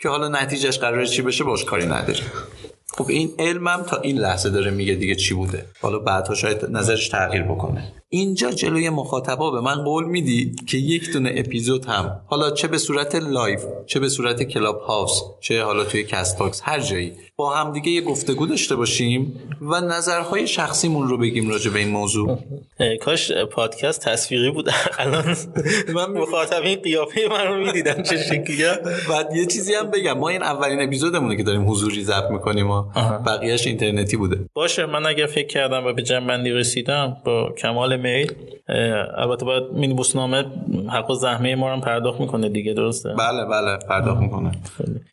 [0.03, 2.25] که حالا نتیجهش قرار چی بشه باش کاری نداریم.
[2.93, 5.67] خب این علمم تا این لحظه داره میگه دیگه چی بوده.
[5.83, 7.93] حالا بعدها شاید نظرش تغییر بکنه.
[8.13, 12.79] اینجا جلوی مخاطبا به من قول میدی که یک دونه اپیزود هم حالا چه به
[12.79, 17.91] صورت لایو چه به صورت کلاب‌هاوس چه حالا توی کست باکس هر جایی با همدیگه
[17.91, 22.39] یه گفتگو داشته باشیم و نظرهای شخصیمون رو بگیم راجع به این موضوع.
[23.01, 24.69] کاش پادکست تصویری بود.
[24.99, 25.37] الان
[25.95, 28.79] من مخاطبین قیافه من رو می‌دیدن چه شکلیه.
[29.09, 30.19] بعد یه چیزی هم بگم.
[30.19, 32.83] ما این اولین اپیزودمونه که داریم حضوری ضبط می‌کنیم و
[33.27, 34.39] بقیهش اینترنتی بوده.
[34.55, 38.33] باشه من اگر فکر کردم و به جنبندی رسیدم با کمال میل
[39.17, 40.45] البته باید مینی بوسنامه
[40.89, 44.53] حق و زحمه ما رو پرداخت می‌کنه دیگه درسته؟ بله بله پرداخت می‌کنه.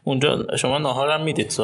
[0.03, 1.55] اونجا شما ناهارم می‌دید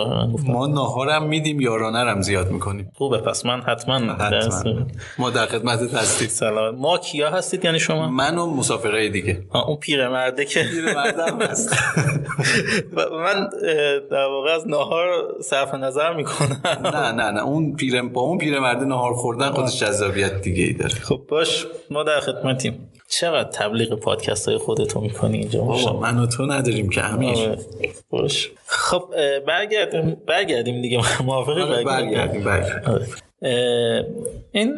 [0.46, 2.92] ما ناهارم میدیم یارانه هم زیاد می‌کنیم.
[2.96, 4.86] خوبه پس من حتما, حتما.
[5.18, 6.76] ما در خدمت هستید سلام.
[6.76, 9.44] ما کیا هستید؟ یعنی شما؟ من و مسافرای دیگه.
[9.68, 11.76] اون پیرمرده که پیرمردم هست.
[13.26, 13.50] من
[14.12, 15.08] در واقع از ناهار
[15.42, 16.62] صرف نظر می‌کنم.
[16.84, 17.44] نه نه نه.
[17.44, 20.94] اون پیر با اون پیرمرده ناهار خوردن خودش جذابیت دیگه ای داره.
[21.14, 22.90] خب باش ما در خدمتیم.
[23.10, 27.60] چقدر تبلیغ پادکست های خودتو می‌کنی اینجا بابا من و تو نداریم که همیشه آره.
[28.10, 28.52] باش.
[28.66, 29.04] خب
[29.48, 31.00] برگردیم برگردیم دیگه.
[31.24, 32.44] موافقی؟ آره، برگردیم.
[32.44, 33.08] برگردیم آره.
[34.52, 34.78] این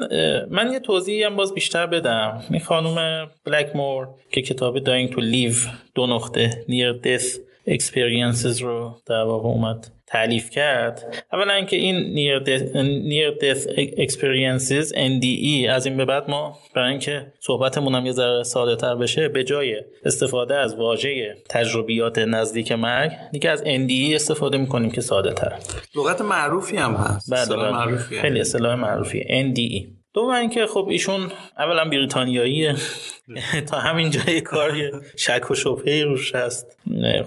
[0.49, 2.43] من یه توضیحی هم باز بیشتر بدم.
[2.49, 5.53] این خانم بلکمور که کتاب داینگ تو لیو
[5.95, 7.37] دو نقطه نیر دث
[7.69, 11.25] experiences رو در واقع اومد تعلیف کرد.
[11.33, 17.95] اولا اینکه این near death, experiences NDE از این به بعد ما برای اینکه صحبتمون
[17.95, 23.49] هم یه ذره ساده تر بشه به جای استفاده از واژه تجربیات نزدیک مرگ دیگه
[23.49, 25.53] از NDE استفاده می‌کنیم که ساده تر
[25.95, 27.33] لغت معروفی هم هست.
[27.33, 27.97] بله, بله.
[27.97, 32.75] خیلی اصطلاح معروفی NDE دوم اینکه خب ایشون اولا بریتانیاییه
[33.69, 34.71] تا همین جای کار
[35.15, 36.77] شک و شبهه روش هست.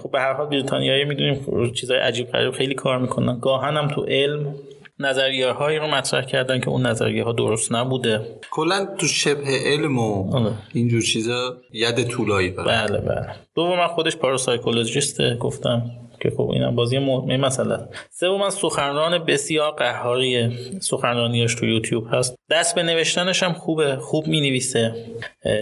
[0.03, 3.39] خب به هر حال بریتانیایی می‌دونیم چیزای عجیب غریب خیلی کار می‌کنن.
[3.39, 4.55] گاهن هم تو علم
[4.99, 8.21] نظریه هایی رو مطرح کردن که اون نظریه ها درست نبوده.
[8.51, 10.53] کلا تو شبه علم و آره.
[10.73, 13.35] اینجور چیزا ید طولایی بله بله.
[13.55, 15.91] دوم من خودش پاراسایکولوژیسته گفتم.
[16.19, 17.77] که خب اینم بازی مهمه مسئله
[18.11, 20.49] سوم من سخنران بسیار قهاری
[20.81, 22.35] سخنرانیاش تو یوتیوب هست.
[22.49, 23.95] دست به نوشتنش هم خوبه.
[23.95, 24.93] خوب می نویسه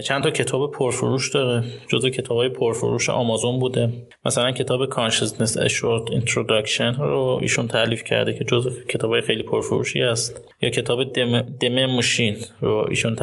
[0.04, 1.64] چند تا کتاب پرفروش داره.
[1.88, 3.92] جزو کتابای پرفروش آمازون بوده.
[4.24, 4.90] مثلا کتاب
[5.38, 11.12] A Short Introduction رو ایشون تعلیف کرده که جزو کتابای خیلی پرفروشی است یا کتاب
[11.60, 13.14] دم موشین رو ایشون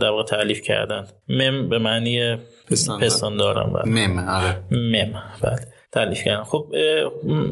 [0.00, 1.06] در واقع تعلیف کردن.
[1.28, 2.36] مم به معنی
[2.70, 4.06] پستان دارم بله.
[4.06, 4.56] مم آره.
[4.70, 5.73] مم بله.
[5.94, 6.44] تعلیف کردن.
[6.44, 6.66] خب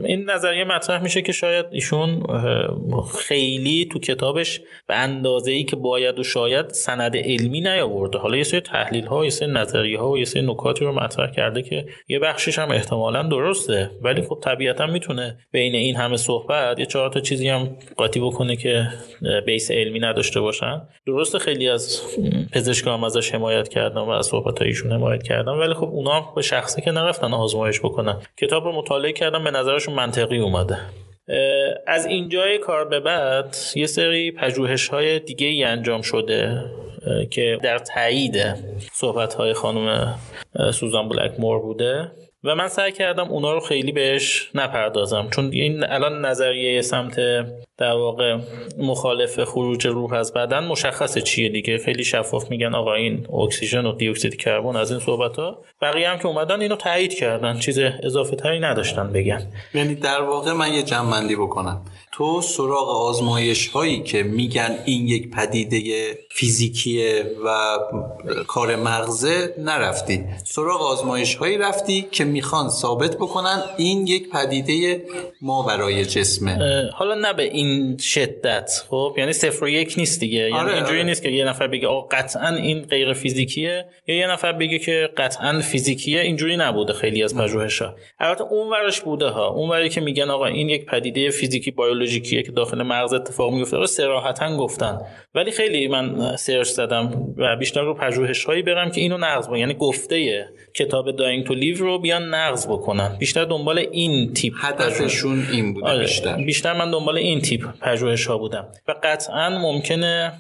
[0.05, 2.23] این نظریه مطرح میشه که شاید ایشون
[3.19, 8.19] خیلی تو کتابش به اندازه ای که باید و شاید سند علمی نیاورده.
[8.19, 11.31] حالا یه سری تحلیل ها یه سری نظریه ها و یه سری نکاتی رو مطرح
[11.31, 13.91] کرده که یه بخشش هم احتمالا درسته.
[14.03, 18.57] ولی خب طبیعتا می‌تونه بین این همه صحبت یه چهار تا چیزی هم قاطی بکنه
[18.57, 18.89] که
[19.47, 20.83] بیس علمی نداشته باشن.
[21.07, 22.03] درسته خیلی از
[22.53, 26.43] پزشکان هم ازش حمایت کردن و از صحبت ایشون حمایت کردن ولی خب اونا به
[26.43, 28.17] شخصی که نرفتن آزمایش بکنن.
[28.37, 30.79] کتاب رو مطالعه کردن به نظرشون منطقی اومده.
[31.87, 36.65] از اینجای کار به بعد یه سری پژوهش های دیگه ای انجام شده
[37.31, 38.37] که در تایید
[38.93, 40.15] صحبت های خانم
[40.73, 42.13] سوزان بلک مور بوده.
[42.45, 45.29] و من سعی کردم اونا رو خیلی بهش نپردازم.
[45.31, 47.17] چون این الان نظریه سمت
[47.79, 48.39] در واقع
[48.79, 51.79] مخالف خروج روح از بدن مشخصه چیه دیگه.
[51.79, 55.65] خیلی شفاف میگن آقا این اکسیژن و دی اکسید کربن از این صحبت ها.
[55.83, 57.59] بقیه هم که اومدن اینو تایید کردن.
[57.59, 59.47] چیز اضافه تری نداشتن بگن.
[59.75, 61.85] یعنی در واقع من یه جمع بکنم.
[62.23, 65.81] تو سراغ آزمایش هایی که میگن این یک پدیده
[66.31, 67.79] فیزیکیه و
[68.49, 70.25] کار مغزه نرفتی.
[70.45, 75.05] سراغ آزمایش هایی رفتی که می‌خوان ثابت بکنن این یک پدیده
[75.41, 76.59] ما برای جسمه
[76.95, 80.39] حالا نه به این شدت خب؟ یعنی صفر و یک نیست دیگه.
[80.39, 81.09] یعنی آره اینجوری آره.
[81.09, 83.85] نیست که یه نفر بگه آقا قطعا این غیر فیزیکیه.
[84.07, 86.21] یا یه نفر بگه که قطعا فیزیکیه.
[86.21, 87.95] اینجوری نبوده خیلی از پژوهش‌ها.
[88.19, 89.49] البته اون ورش بوده ها.
[89.49, 91.71] اون وری که میگن آقا این یک پدیده فیزیکی
[92.13, 94.99] بیولوژیکیه که داخل مغز اتفاق میفته رو صراحتا گفتن.
[95.35, 99.59] ولی خیلی من سرچ زدم و بیشتر رو پژوهش هایی برم که اینو نقض بکنن
[99.59, 103.17] یعنی گفته کتاب Dying to Live رو بیان نقض بکنن.
[103.19, 106.01] بیشتر دنبال این تیپ هدفشون این بوده آره.
[106.01, 106.37] بیشتر.
[106.37, 108.69] بیشتر من دنبال این تیپ پژوهش ها بودم.
[108.89, 110.33] و قطعا ممکنه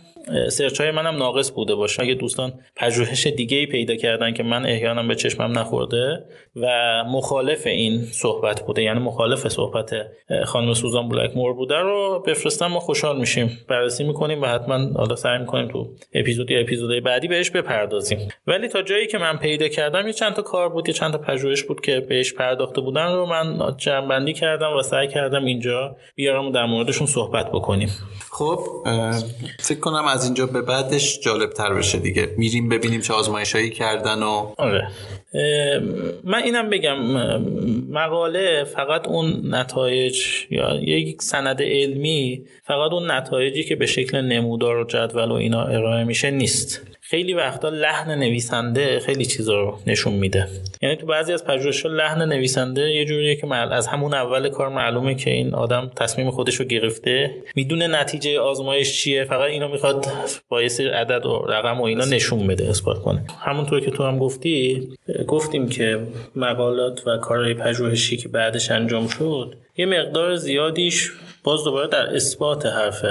[0.49, 2.03] search های منم ناقص بوده باشه.
[2.03, 6.25] اگه دوستان پژوهش دیگه ای پیدا کردن که من احیانا به چشمم نخورده
[6.57, 6.67] و
[7.09, 9.91] مخالف این صحبت بوده یعنی مخالف صحبت
[10.45, 13.59] خانم سوزان بلک مور بوده رو بفرستم ما خوشحال میشیم.
[13.69, 18.29] بررسی می‌کنیم و حتما حالا سعی می‌کنیم تو اپیزود یا اپیزودهای بعدی بهش بپردازیم.
[18.47, 21.19] ولی تا جایی که من پیدا کردم یه چند تا کار بود یه چند تا
[21.19, 26.53] پژوهش بود که بهش پرداخته بودن رو من جمع کردم و سعی کردم اینجا بیارم
[26.53, 27.89] در موردشون صحبت بکنیم.
[28.31, 28.59] خب
[29.59, 32.35] فکر کنم از اینجا به بعدش جالب تر بشه دیگه.
[32.37, 34.89] میریم ببینیم چه آزمایش هایی کردن و آره.
[36.25, 36.99] من اینم بگم
[37.91, 44.77] مقاله فقط اون نتایج یا یک سند علمی فقط اون نتایجی که به شکل نمودار
[44.77, 46.87] و جدول و اینا ارائه میشه نیست.
[47.01, 50.49] خیلی وقتا لحن نویسنده خیلی چیزا رو نشون میده.
[50.83, 55.15] یعنی تو بعضی از پژوهش‌ها لحن نویسنده یه جوریه که از همون اول کار معلومه
[55.15, 60.07] که این آدم تصمیم خودش رو گرفته می‌دونه نتیجه آزمایش چیه فقط اینو می‌خواد
[60.49, 63.25] با یه سری عدد و رقم و اینا نشون بده اثبات کنه.
[63.41, 64.89] همونطور که تو هم گفتی
[65.23, 66.07] گفتیم که
[66.37, 71.13] مقالات و کارهای پژوهشی که بعدش انجام شد یه مقدار زیادیش
[71.45, 73.05] باز دوباره در اثبات حرف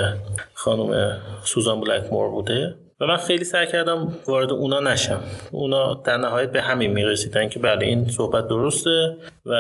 [0.54, 5.19] خانم سوزان بلک مور بوده و من خیلی سعی کردم وارد اونا نشم.
[5.52, 9.54] اونا در نهایت به همین می‌رسیدن که بله این صحبت درسته و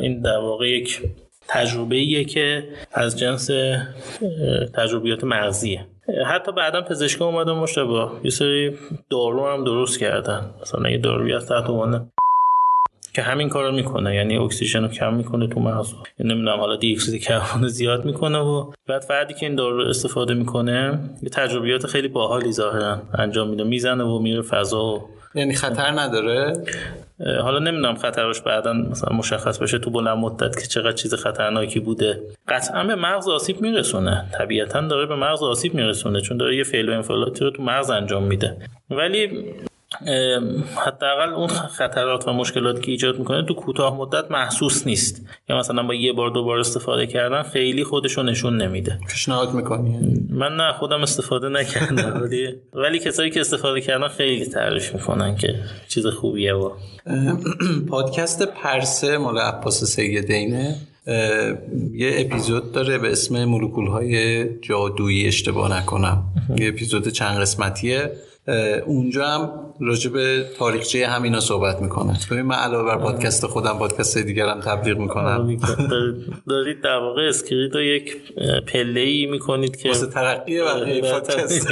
[0.00, 1.02] این در واقع یک
[1.48, 3.50] تجربه که از جنس
[4.74, 5.86] تجربیات مغزیه.
[6.26, 8.08] حتی بعدا پزشکا اومدن مشتبه.
[8.24, 8.78] یه سری
[9.10, 10.50] دارو هم درست کردن.
[10.62, 11.70] مثلا یه داروی از تحت
[13.14, 14.14] که همین کارو می‌کنه.
[14.14, 15.92] یعنی اکسیژن رو کم می‌کنه تو مغز.
[16.18, 20.98] نمی‌دونم حالا دی اکسید کربن زیاد می‌کنه و بعد فردی که این دارو استفاده می‌کنه
[21.22, 23.64] یه تجربیات خیلی باحالی ظاهرا انجام میده.
[23.64, 26.52] می‌زنه و میره فضا و یعنی خطر نداره؟
[27.42, 32.20] حالا نمی‌دونم خطرش بعدا مثلا مشخص بشه تو بلند مدت که چقدر چیز خطرناکی بوده.
[32.48, 34.24] قطعا به مغز آسیب میرسونه.
[34.38, 37.90] طبیعتا داره به مغز آسیب میرسونه چون داره یه فعل و انفعالاتی رو تو مغز
[37.90, 38.56] انجام میده.
[38.90, 39.44] ولی
[40.76, 45.26] حداقل اون خطرات و مشکلاتی که ایجاد می‌کنه تو کوتاه مدت محسوس نیست.
[45.48, 48.98] یا مثلا با یه بار دو بار استفاده کردن خیلی خودشو نشون نمیده.
[49.08, 49.98] پیشنهاد می‌کنی؟
[50.30, 52.20] من نه خودم استفاده نکردم.
[52.22, 55.54] ولی ولی کسایی که استفاده کردن خیلی تعریف می‌کنن که
[55.88, 56.70] چیز خوبیه و
[57.90, 60.76] پادکست پرسه مال عباس سیدینه
[61.94, 66.24] یه اپیزود داره به اسم مولکول های جادویی اشتباه نکنم.
[66.56, 68.12] یه اپیزود چند قسمتیه.
[68.86, 72.18] اونجا هم راجع به تاریخچه همینا صحبت می‌کنه.
[72.30, 75.56] ببین من علاوه بر پادکست خودم پادکست دیگرم تبلیغ می‌کنم.
[76.48, 78.16] دارید در واقع اسکریت رو یک
[78.66, 81.68] پله ای می‌کنید که واسه ترقی بقیه پادکست.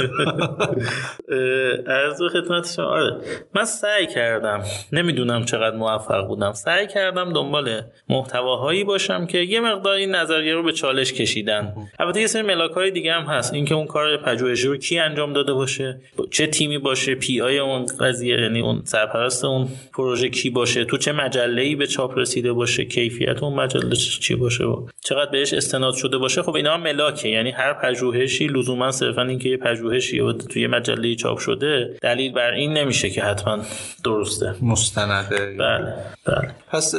[1.87, 2.85] عرض خدمت شما.
[2.85, 3.17] آره.
[3.55, 4.63] من سعی کردم.
[4.91, 6.53] نمی‌دونم چقدر موفق بودم.
[6.53, 11.73] سعی کردم دنبال محتواهایی باشم که یه مقدار این نظریه رو به چالش کشیدن.
[11.99, 13.53] البته یه سری ملاک های دیگه هم هست.
[13.53, 18.41] اینکه اون کار پژوهشی رو کی انجام داده باشه چه تیمی باشه PI اون قضیه
[18.41, 22.85] یعنی اون سرپرست اون پروژه کی باشه تو چه مجله ای به چاپ رسیده باشه
[22.85, 27.29] کیفیت اون مجله چی باشه و چقدر بهش استناد شده باشه خب اینا هم ملاکه.
[27.29, 32.73] یعنی هر پژوهشی لزوما صرفا اینکه یه پژوهشی توی مجله چاپ شده دلیل بر این
[32.73, 33.59] نمیشه که حتما
[34.03, 34.55] درسته.
[34.61, 35.55] مستنده.
[35.59, 35.93] بله
[36.25, 36.55] بله.
[36.71, 36.95] پس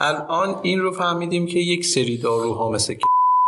[0.00, 2.94] الان این رو فهمیدیم که یک سری داروها مثل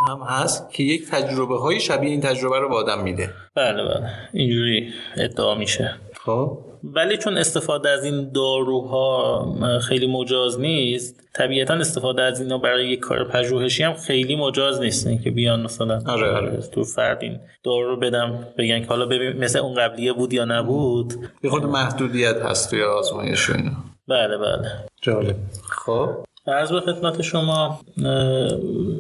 [0.09, 3.31] هم هست که یک تجربه های شبیه این تجربه رو به آدم میده.
[3.55, 4.11] بله بله.
[4.33, 5.95] اینجوری ادعا میشه.
[6.25, 6.59] خب.
[6.85, 12.99] ولی چون استفاده از این داروها خیلی مجاز نیست طبیعتا استفاده از اینا برای یک
[12.99, 15.09] کار پژوهشی هم خیلی مجاز نیست.
[15.25, 16.57] که بیان مثلا آره آره.
[16.57, 20.45] تو فرد این دارو رو بدم بگن که حالا ببین مثل اون قبلیه بود یا
[20.45, 21.15] نبود.
[21.45, 23.73] یه خود محدودیت هست توی آزمایش اینا.
[24.09, 24.69] بله بله.
[25.03, 25.37] جالب.
[25.71, 26.09] خب.
[26.47, 27.81] عرض به خدمت شما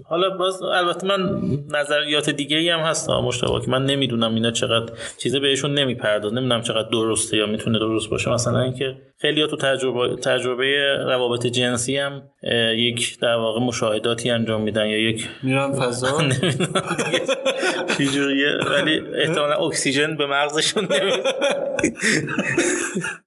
[0.05, 1.40] حالا باز البته من
[1.70, 6.62] نظریات دیگه ای هم هست مشتبه که من نمی‌دونم اینا چقدر چیزه بهشون نمیپرداز نمی‌دونم
[6.62, 8.30] چقدر درسته یا می‌تونه درست باشه.
[8.30, 12.22] مثلا اینکه خیلی ها تو تجربه تجربه روابط جنسی هم
[12.76, 16.18] یک در واقع مشاهداتی انجام میدن یا یک میرن فضا؟
[17.99, 21.34] چجوریه؟ ولی احتمالا اکسیژن به مغزشون نمی‌رسه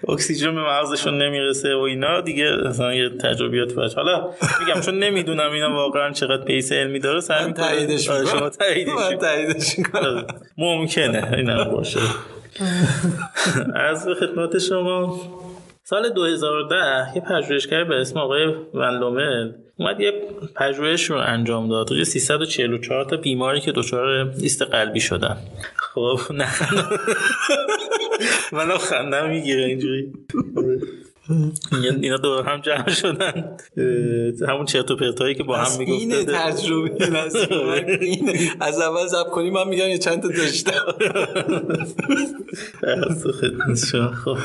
[0.13, 3.73] اکسیژن به مغزشون نمی‌رسه و اینا دیگه مثلا یه تجربیات
[4.05, 4.29] حالا
[4.59, 7.67] میگم چون نمی‌دونم اینا واقعا چقدر بیس علمی داره سعی می‌کنم.
[7.67, 9.75] تاییدش شما تاییدش
[10.57, 11.99] ممکنه اینا باشه.
[13.75, 15.19] از خدمت شما.
[15.83, 16.75] سال 2010
[17.15, 20.13] یه پژوهشگر به اسم آقای ونلومل اومد یه
[20.55, 21.87] پژوهش رو انجام داد.
[21.87, 25.37] توی 344 تا بیماری که دچار ایست قلبی شدن.
[25.75, 26.47] خب نه
[28.53, 30.13] منو خندم می‌گیره اینجوری.
[32.01, 33.57] اینا دور هم جمع شدن.
[34.47, 35.93] همون چرت و پرتایی که با هم می‌گفتن.
[35.93, 36.91] اینه تجربه
[38.59, 40.71] از اول زب کنی من میگم یه چند تا داشتم.
[44.25, 44.37] خب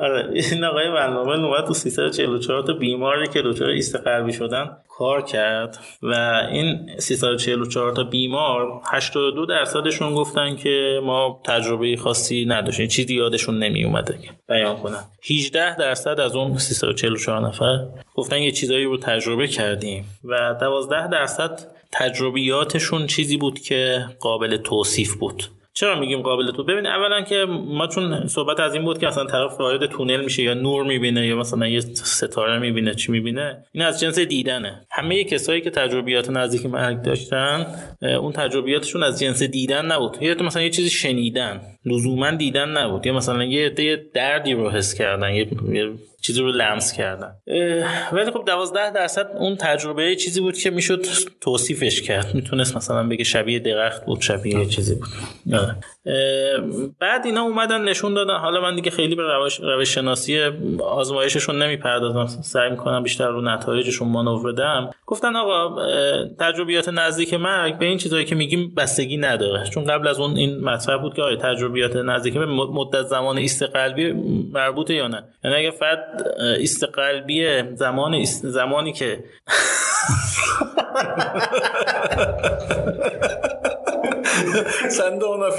[0.00, 5.22] آره این آقای برنامه اومد تو 344 تا بیماری که دچار ایست قلبی شدن کار
[5.22, 12.86] کرد و این 344 تا بیمار 82 درصدشون گفتن که ما تجربه خاصی نداشتیم.
[12.86, 14.18] چیزی یادشون نمی اومده
[14.48, 15.04] بیان کنن.
[15.30, 21.60] 18 درصد از اون 344 نفر گفتن یه چیزایی رو تجربه کردیم و 12 درصد
[21.92, 25.44] تجربیاتشون چیزی بود که قابل توصیف بود.
[25.78, 29.24] چرا میگیم قابل تو؟ ببین اولا که ما چون صحبت از این بود که اصلا
[29.24, 33.84] طرف وارد تونل میشه یا نور می‌بینه یا مثلا یه ستاره می‌بینه چی می‌بینه این
[33.84, 34.86] از جنس دیدنه.
[34.90, 37.66] همه کسایی که تجربیات نزدیک مرگ داشتن
[38.02, 40.16] اون تجربیاتشون از جنس دیدن نبود.
[40.20, 43.06] یا مثلا یه چیزی شنیدن لزوما دیدن نبود.
[43.06, 45.48] یا مثلا یه دردی رو حس کردن یه
[46.22, 47.32] چیزی رو لمس کردن.
[48.12, 51.06] ولی خب 12 درصد اون تجربه چیزی بود که می‌شد
[51.40, 52.34] توصیفش کرد.
[52.34, 55.08] می‌تونست مثلا بگه شبیه درخت بود شبیه چیزی بود.
[57.00, 58.36] بعد اینا اومدن نشون دادن.
[58.36, 60.40] حالا من دیگه خیلی به روش, روش شناسی
[60.80, 62.26] آزمایششون نمی‌پردازم.
[62.26, 64.90] سعی می‌کنم بیشتر رو نتایجشون مانور بدم.
[65.06, 65.82] گفتن آقا
[66.40, 69.64] تجربیات نزدیک مرگ به این چیزایی که میگیم بستگی نداره.
[69.64, 74.12] چون قبل از اون این مطرح بود که آیا تجربیات نزدیک به مدت زمان استقلبی
[74.52, 75.24] مربوطه یا نه.
[75.44, 76.15] یعنی اگه فرد
[76.60, 79.24] استقلبی زمان زمانی که
[84.96, 85.50] Sen de ona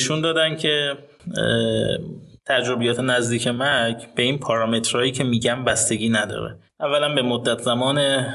[0.00, 0.98] نشون دادن که
[2.46, 6.58] تجربیات نزدیک مرگ به این پارامترهایی که میگم بستگی نداره.
[6.80, 8.26] اولا به مدت زمان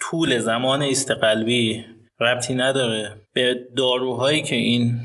[0.00, 1.84] طول زمان استقلبی
[2.20, 3.16] ربطی نداره.
[3.32, 5.00] به داروهایی که این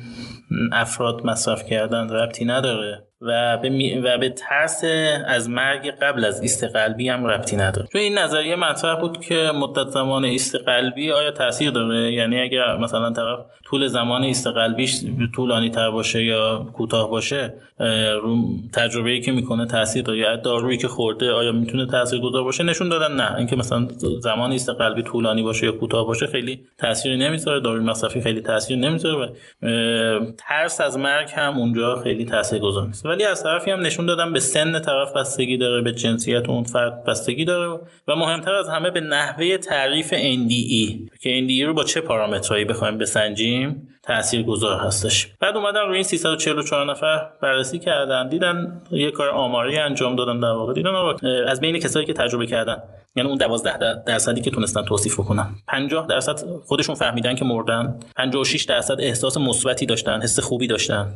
[0.72, 3.07] افراد مصرف کردن ربطی نداره.
[3.22, 4.84] و به, و به ترس
[5.28, 7.88] از مرگ قبل از ایست قلبی هم ربطی نداره.
[7.92, 12.78] چون این نظریه مطرح بود که مدت زمان ایست قلبی آیا تاثیر داره؟ یعنی اگر
[12.78, 15.02] مثلا طرف طول زمان ایست قلبیش
[15.36, 17.54] طولانی تر باشه یا کوتاه باشه
[18.22, 18.38] رو
[18.74, 20.20] تجربه که می‌کنه تاثیر داره.
[20.20, 23.36] یا دارویی که خورده آیا می‌تونه تاثیرگذار باشه؟ نشون دادن نه.
[23.36, 23.88] اینکه مثلا
[24.20, 27.60] زمان ایست قلبی طولانی باشه یا کوتاه باشه خیلی تاثیری نمی‌ذاره.
[27.60, 29.28] داروی مصرفی خیلی تاثیر نمی‌ذاره و
[30.38, 33.07] ترس از مرگ هم اونجا خیلی تاثیرگذار نیست.
[33.08, 37.04] ولی از طرفی هم نشون دادن به سن طرف بستگی داره به جنسیت اون فرد
[37.04, 42.02] بستگی داره و مهمتر از همه به نحوه تعریف NDE که NDE رو با چه
[42.02, 43.88] پارامترهایی بخوایم بسنجیم؟
[44.48, 45.28] گذار هستش.
[45.40, 50.52] بعد اومدن روی این 344 نفر بررسی کردن دیدن یه کار آماری انجام دادن در
[50.52, 50.74] واقع.
[50.74, 50.96] دیدن
[51.48, 52.84] از بین کسایی که تجربه کردن
[53.16, 55.56] یعنی اون 12 درصدی که تونستن توصیف بکنن.
[55.68, 58.00] 50 درصد خودشون فهمیدن که مردن.
[58.16, 61.14] 56 درصد احساس مثبتی داشتن حس خوبی داشتن.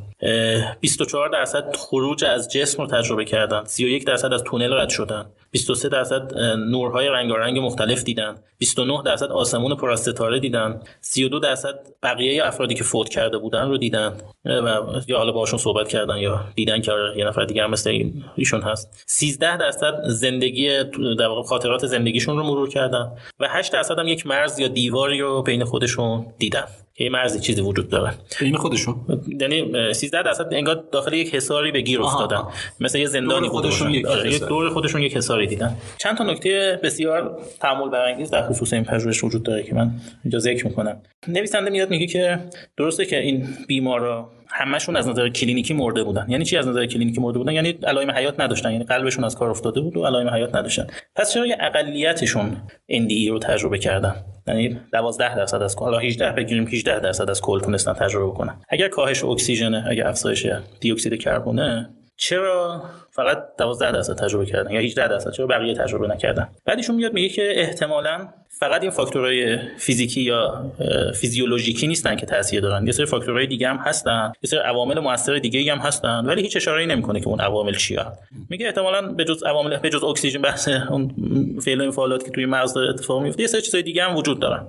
[0.79, 3.63] 24 درصد خروج از جسم رو تجربه کردن.
[3.65, 5.25] 31 درصد از تونل رد شدن.
[5.51, 8.35] 23 درصد نورهای رنگارنگ مختلف دیدن.
[8.57, 13.69] 29 درصد آسمون پر از ستاره دیدن 32 درصد بقیه افرادی که فوت کرده بودن
[13.69, 14.13] رو دیدن.
[14.45, 14.69] و
[15.07, 18.61] یا حالا باشون صحبت کردن یا دیدن که آره، یه نفر دیگه هم مثل ایشون
[18.61, 19.03] هست.
[19.07, 20.83] 13 درصد زندگی
[21.19, 23.11] در واقع خاطرات زندگیشون رو مرور کردن.
[23.39, 26.65] و 8 درصد هم یک مرز یا دیواری رو بین خودشون دیدن.
[26.93, 28.13] که مرزی چیزی وجود داره.
[28.39, 28.95] بین خودشون؟
[29.39, 32.43] یعنی 13 درصد انگار داخل یک حصاری به گیر افتادن.
[32.79, 33.91] مثل یه زندانی خودشون.
[33.91, 35.75] یک, آره، یک دور خودشون یک حصاری دیدن.
[35.97, 39.91] چند تا نکته بسیار تامل برانگیز در خصوص این پژوهش وجود داره که من
[40.23, 41.01] اینجا ذکر می‌کنم.
[41.27, 42.39] نویسنده میاد میگه که
[42.77, 46.25] درسته که این بیمارا همشون از نظر کلینیکی مرده بودن.
[46.29, 48.71] یعنی چی از نظر کلینیکی مرده بودن؟ یعنی علائم حیات نداشتن.
[48.71, 50.87] یعنی قلبشون از کار افتاده بود و علائم حیات نداشتن.
[51.15, 52.57] پس چرا یه اقلیتشون
[52.91, 54.15] NDE رو تجربه کردن؟
[54.47, 58.61] یعنی 12 درصد از حالا 18 بگیریم 18 درصد از کل تونستن تجربه کنن.
[58.69, 60.47] اگر کاهش اکسیژن اگر افزایش
[60.79, 66.07] دی اکسید کربونه چرا فقط 12 درصد تجربه کردن یا 18 درصد چرا بقیه تجربه
[66.07, 68.27] نکردن؟ بعدشون میاد میگه که احتمالا
[68.59, 70.71] فقط این فاکتورهای فیزیکی یا
[71.15, 72.85] فیزیولوژیکی نیستن که تاثیر دارن.
[72.85, 76.55] یه سری فاکتورهای دیگه هم هستن یه سری عوامل موثر دیگه هم هستن ولی هیچ
[76.55, 78.05] اشاره‌ای نمی‌کنه که اون عوامل چیه
[78.49, 81.15] میگه احتمالا به جز عوامل به جز اکسیژن بحث اون
[81.61, 84.67] فعل انفعالات که توی مغز اتفاق میفته یه سری چیزای دیگه هم وجود دارن.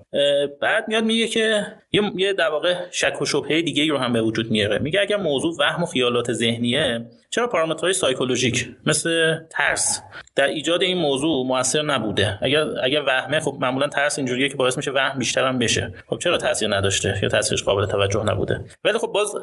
[0.61, 1.67] بعد میاد میگه که
[2.17, 4.79] یه در واقع شک و شبهه دیگه رو هم به وجود میاره.
[4.79, 7.95] میگه اگر موضوع وهم و خیالات ذهنیه چرا پارامترهای
[8.35, 10.01] سایکولوژیک مثل ترس.
[10.37, 12.39] در ایجاد این موضوع موثر نبوده.
[12.43, 15.95] اگر اگر وهمه خب معمولا ترس اینجوریه که باعث میشه وهم بیشتر هم بشه.
[16.07, 19.35] خب چرا تاثیر نداشته؟ یا تاثیرش قابل توجه نبوده؟ ولی خب باز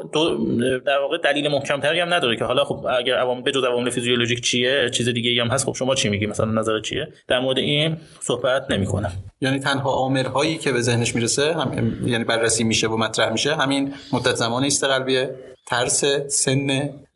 [0.85, 4.89] در واقع دلیل محکمتری هم نداره که حالا خب اگر عوامل بجز عوامل فیزیولوژیک چیه
[4.89, 8.71] چیز دیگه هم هست خب شما چی میگی؟ مثلا نظر چیه؟ در مورد این صحبت
[8.71, 9.11] نمی‌کنه
[9.41, 10.23] یعنی تنها عامل
[10.61, 14.83] که به ذهنش می‌رسه هم یعنی بررسی میشه و مطرح میشه همین مدت زمان است
[14.83, 15.35] قلبیه
[15.70, 16.67] ترس سن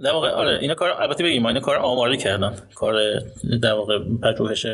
[0.01, 2.55] در واقع آره اینا کار البته بگیم اینا کار آماری کردن.
[2.75, 2.95] کار
[3.61, 4.65] در واقع پژوهش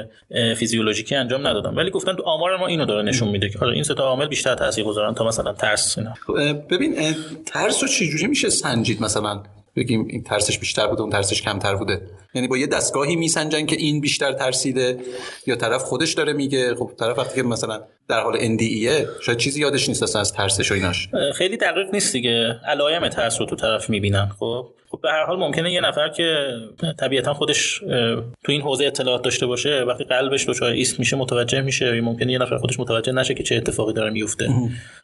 [0.58, 1.76] فیزیولوژیکی انجام ندادن.
[1.76, 4.28] ولی گفتن تو آمار ما اینو داره نشون میده که آره این سه تا عامل
[4.28, 6.14] بیشتر تاثیر گذارن تا مثلا ترس اینا.
[6.70, 7.16] ببین
[7.46, 9.44] ترس رو چجوری میشه سنجید مثلا؟
[9.76, 12.02] بگیم این ترسش بیشتر بوده اون ترسش کمتر بوده.
[12.34, 15.00] یعنی با یه دستگاهی میسنجن که این بیشتر ترسیده
[15.48, 16.76] یا طرف خودش داره میگه.
[16.76, 20.72] خب طرف وقتی که مثلا در حال NDE شاید چیزی یادش نیست اصلا از ترسش
[20.72, 21.10] و ایناش.
[21.36, 22.60] خیلی دقیق نیست دیگه.
[22.68, 26.48] علائم ترس رو تو طرف می‌بینن خب؟ خب به هر حال ممکنه یه نفر که
[27.00, 27.78] طبیعتا خودش
[28.44, 32.32] تو این حوزه اطلاعات داشته باشه وقتی قلبش دچار ایست میشه متوجه میشه یا ممکنه
[32.32, 34.50] یه نفر خودش متوجه نشه که چه اتفاقی داره میفته.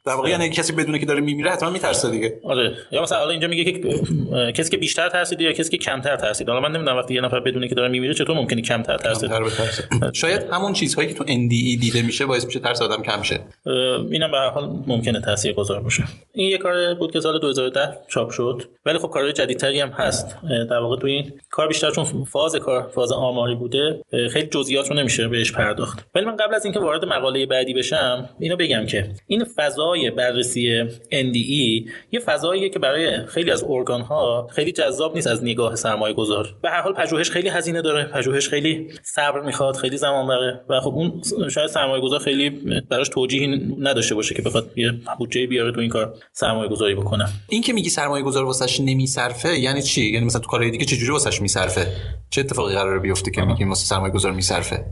[0.05, 2.39] در واقع یعنی کسی بدونه که داره میمیره حتما میترسه دیگه.
[2.43, 2.73] آره.
[2.91, 3.81] یا مثلا حالا اینجا میگه که
[4.51, 7.39] کسی که بیشتر ترسید یا کسی که کمتر ترسید حالا من نمی‌دونم وقتی یه نفر
[7.39, 9.31] بدونه که داره میمیره چطور ممکنه کمتر ترسید
[10.13, 13.39] شاید همون چیزهایی که تو NDE دیده میشه باعث میشه ترس آدم کم شه.
[14.11, 16.03] اینم به هر حال ممکنه تاثیرگذار باشه.
[16.33, 18.63] این یه کار بود که سال 2010 چاپ شد.
[18.86, 19.33] ولی خب کارهای
[19.76, 20.38] جدیدتری هم هست.
[20.69, 24.01] در واقع توی این کار بیشتر چون فاز کار فاز آماری بوده
[24.32, 26.07] خیلی جزئیات رو نمیشه بهش پرداخت.
[26.15, 30.89] ولی من قبل از اینکه وارد مقاله بعدی بشم اینو بگم که این فضای بررسی
[31.11, 36.13] NDE یه فضاییه که برای خیلی از ارگان ها خیلی جذاب نیست از نگاه سرمایه
[36.13, 40.61] گذار به هر حال پژوهش خیلی هزینه داره پژوهش خیلی صبر می‌خواد خیلی زمان بره
[40.69, 42.49] و خب اون شاید سرمایه گذار خیلی
[42.89, 47.26] براش توجیهی نداشته باشه که بخواد یه بودجه بیاره تو این کار سرمایه گذاری بکنه.
[47.49, 51.11] این که میگی سرمایه گذار واسش نمیصرفه یعنی چی؟ یعنی مثلا تو کارهای دیگه چجوری
[51.11, 51.88] واسش میصرفه؟
[52.30, 54.86] چه اتفاقی قراره بیفته که میگیم واسه سرمایه گذار میصرفه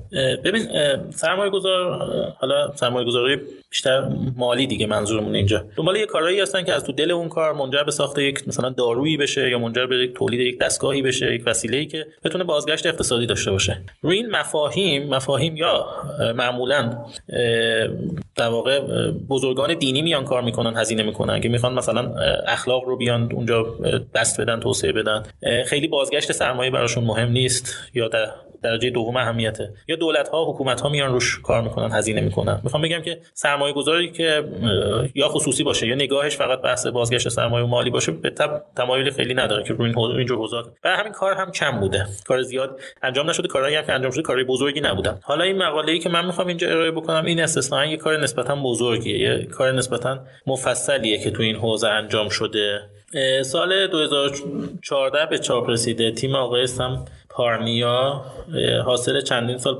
[0.44, 0.68] ببین
[1.12, 2.00] سرمایه گذار
[2.40, 3.38] حالا سرمایه گذاری
[3.70, 5.66] بیشتر مالی دیگه منظورمون اینجا.
[5.76, 8.70] دنبال یه کارهایی هستن که از تو دل اون کار منجر به ساخت یک مثلا
[8.70, 12.86] دارویی بشه یا منجر به یک تولید یک دستگاهی بشه یک وسیله‌ای که بتونه بازگشت
[12.86, 13.82] اقتصادی داشته باشه.
[14.02, 15.86] روی این مفاهیم مفاهیم یا
[16.36, 17.06] معمولا
[18.36, 18.80] در واقع
[19.30, 22.14] بزرگان دینی میان کار می‌کنن هزینه می‌کنن که می‌خوان مثلا
[22.48, 23.66] اخلاق رو بیان اونجا
[24.16, 24.60] دست بدن.
[24.64, 25.24] توسعه بدن.
[25.66, 28.28] خیلی بازگشت سرمایه براشون مهم نیست یا در
[28.64, 29.74] درجه دوم اهمیته.
[29.88, 32.61] یا دولت ها حکومت ها میان روش کار می‌کنن هزینه می‌کنن.
[32.64, 34.43] می‌خوام بگم که سرمایه گذاری که
[35.16, 39.11] یا خصوصی باشه یا نگاهش فقط بحث بازگشت سرمایه و مالی باشه به تب تمایلی
[39.11, 42.05] خیلی نداره که روی این اینجور حوزه و همین کار هم کم بوده.
[42.26, 43.47] کار زیاد انجام نشده.
[43.47, 45.20] کارهایی که انجام شده کارهای بزرگی نبودن.
[45.24, 48.55] حالا این مقاله ای که من می‌خوام اینجا ارائه بکنم این استثنا یه کار نسبتا
[48.55, 49.20] بزرگیه.
[49.20, 52.80] یه کار نسبتا مفصلیه که تو این حوزه انجام شده.
[53.41, 56.11] سال 2014 به چاپ رسیده.
[56.11, 58.26] تیم آقای استم پارنیا
[58.86, 59.76] حاصل چندین سال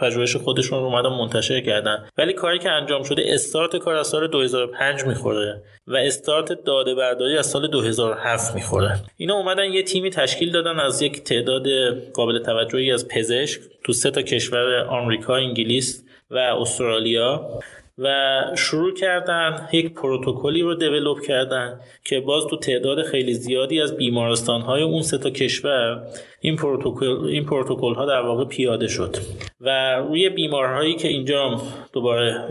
[0.00, 2.04] پژوهش خودشون رو اومدن منتشر کردن.
[2.18, 7.38] ولی کاری که انجام شده استارت کار از سال 2005 می‌خوره و استارت داده برداری
[7.38, 9.00] از سال 2007 می‌خوره.
[9.16, 11.66] اینا اومدن یه تیمی تشکیل دادن از یک تعداد
[12.14, 17.60] قابل توجهی از پزشک تو سه تا کشور آمریکا، انگلیس و استرالیا.
[17.98, 23.96] و شروع کردن یک پروتکلی رو دیولوب کردن که باز تو تعداد خیلی زیادی از
[23.96, 26.02] بیمارستان های اون سه تا کشور
[26.40, 29.16] این پروتکل این پروتکل ها در واقع پیاده شد.
[29.60, 31.60] و روی بیمارهایی که اینجا
[31.92, 32.48] دوباره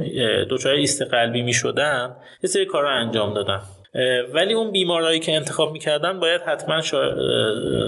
[0.49, 3.61] دچار ایست قلبی می شدن یه سری کار رو انجام دادن.
[4.33, 6.81] ولی اون بیمارایی که انتخاب می‌کردن باید حتما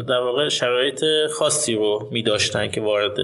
[0.02, 3.18] در واقع شرایط خاصی رو میداشتن که وارد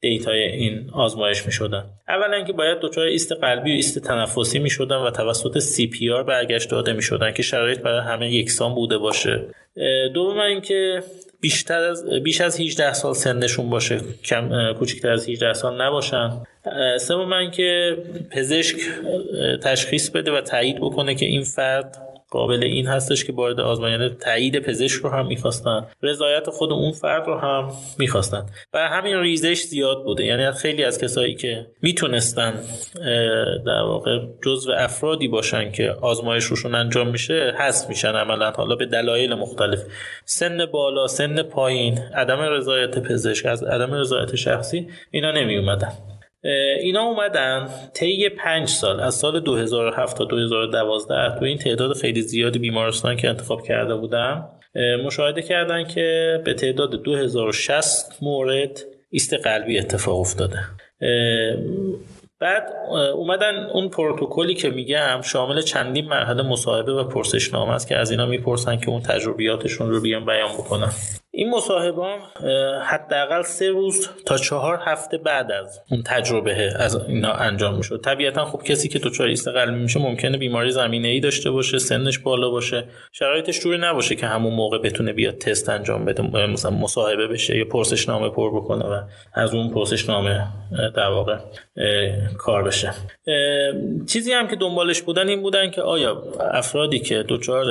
[0.00, 1.84] data ی این آزمایش می‌شدن.
[2.08, 6.92] اولا اینکه باید دچار ایست قلبی و ایست تنفسی می‌شدن و توسط CPR برگشت داده
[6.92, 9.40] می‌شدن که شرایط برای همه یکسان بوده باشه.
[10.14, 11.02] دوم اینکه
[11.40, 14.00] بیشتر از بیش از 18 سال سنشون باشه.
[14.24, 16.30] کم کوچکتر از 18 سال نباشن.
[17.00, 17.96] سوم اینکه
[18.30, 18.76] پزشک
[19.62, 21.96] تشخیص بده و تایید بکنه که این فرد
[22.32, 27.26] قابل این هستش که وارد آزمایان تایید پزشک رو هم می‌خواستن رضایت خود اون فرد
[27.26, 28.46] رو هم می‌خواستن.
[28.74, 30.24] و همین ریزش زیاد بوده.
[30.24, 32.54] یعنی خیلی از کسایی که می‌تونستن
[33.66, 38.50] در واقع جزو افرادی باشن که آزمایش روشون انجام میشه هست میشن عملا.
[38.50, 39.82] حالا به دلایل مختلف.
[40.24, 45.92] سن بالا سن پایین عدم رضایت پزشک از عدم رضایت شخصی اینا نمی اومدن
[46.80, 52.58] اینا اومدن طی پنج سال از سال 2007 تا 2012 تو این تعداد خیلی زیادی
[52.58, 54.44] بیمارستان که انتخاب کرده بودن
[55.04, 58.80] مشاهده کردن که به تعداد 2060 مورد
[59.10, 60.58] ایست قلبی اتفاق افتاده.
[62.40, 62.62] بعد
[63.14, 68.26] اومدن اون پروتکلی که میگم شامل چندین مرحله مصاحبه و پرسشنامه است که از اینا
[68.26, 70.90] می‌پرسن که اون تجربیاتشون رو بیان بیان بکنن.
[71.34, 72.02] این مصاحبه
[72.82, 78.00] حداقل سه روز تا چهار هفته بعد از اون تجربه از اینا انجام می‌شد.
[78.04, 82.18] طبیعتا خب کسی که دچار ایست قلبی میشه ممکنه بیماری زمینه ای داشته باشه سنش
[82.18, 82.84] بالا باشه.
[83.12, 87.64] شرایطش جوری نباشه که همون موقع بتونه بیاد تست انجام بده مثلا مصاحبه بشه یا
[87.64, 89.00] پرسشنامه پر بکنه و
[89.34, 90.46] از اون پرسشنامه
[90.96, 91.36] در واقع
[92.38, 92.92] کار بشه.
[94.06, 97.64] چیزی هم که دنبالش بودن این بودن که آیا افرادی که دچار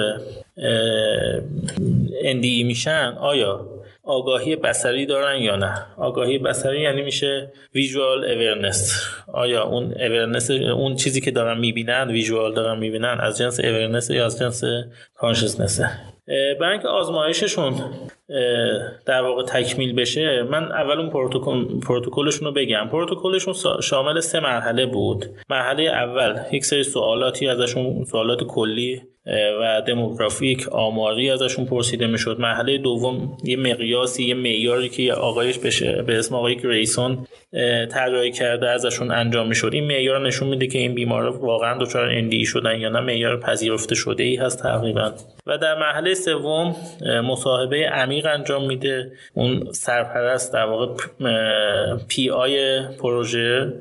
[2.22, 3.70] NDE میشن آیا
[4.04, 9.04] آگاهی بصری دارن یا نه؟ آگاهی بصری یعنی میشه visual awareness
[9.34, 14.26] آیا اون awareness اون چیزی که دارن می‌بینن visual دارن می‌بینن از جنس awareness یا
[14.26, 14.64] از جنس
[15.16, 15.90] کانشسنسه
[16.60, 17.74] برای آزمایششون
[19.06, 21.10] در واقع تکمیل بشه من اول اون
[21.80, 22.88] پروتکلشون رو بگم.
[22.92, 25.26] پروتکلشون شامل سه مرحله بود.
[25.50, 29.02] مرحله اول یک سری سوالاتی ازشون سوالات کلی
[29.62, 32.40] و دموگرافیک آماری ازشون پرسیده می‌شد.
[32.40, 37.28] مرحله دوم یه مقیاسی یه معیاری که آقایش بشه به اسم آقای گریسون
[37.92, 39.70] طراحی کرده ازشون انجام می‌شد.
[39.74, 43.96] این معیار نشون میده که این بیمارا واقعا دچار اندی شدن یا نه معیار پذیرفته
[43.96, 45.12] شده ای هست تقریبا.
[45.48, 46.76] و در مرحله سوم
[47.24, 49.12] مصاحبه عمیق انجام میده.
[49.34, 50.94] اون سرپرست در واقع
[52.08, 53.74] پی آی پروژه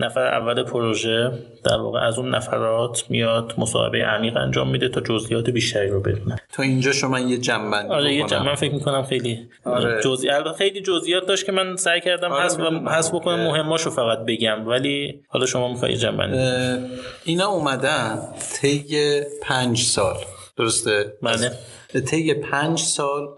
[0.00, 1.30] نفر اول پروژه
[1.64, 4.83] در واقع از اون نفرات میاد مصاحبه عمیق انجام میده.
[4.88, 8.74] تا جزئیات بیشتری رو بدونه تا اینجا شما یه جنبندی آره یه جنب من فکر
[8.74, 10.00] می‌کنم خیلی آره.
[10.02, 14.68] جزئیات خیلی جزئیات داشت که من سعی کردم آره حذف حذف بکنم مهماشو فقط بگم.
[14.68, 16.38] ولی حالا شما می‌خوای جنبندی
[17.24, 18.18] اینا اومدن
[18.60, 20.16] طی پنج سال.
[20.56, 21.52] درسته؟ بله.
[22.00, 23.28] طی پنج سال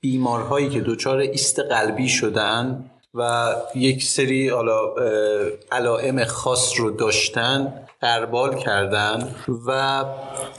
[0.00, 4.50] بیمارهایی که دچار ایست قلبی شدن و یک سری
[5.72, 9.34] علائم خاص رو داشتن قربال کردن
[9.66, 10.04] و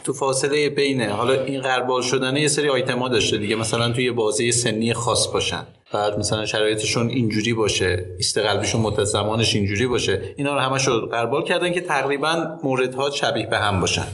[0.03, 4.51] تو فاصله بینه حالا این قربال شدن یه سری آیتما داشته دیگه مثلا توی بازه
[4.51, 5.67] سنی خاص باشن.
[5.93, 10.21] بعد مثلا شرایطشون اینجوری باشه ایست قلبیشون مدت زمانش اینجوری باشه.
[10.37, 14.07] اینا رو همش رو قربال کردن که تقریبا موردها شبیه به هم باشن.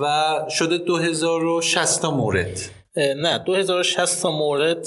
[0.00, 2.60] و شده 2060 تا مورد.
[2.96, 4.86] نه 2060 تا مورد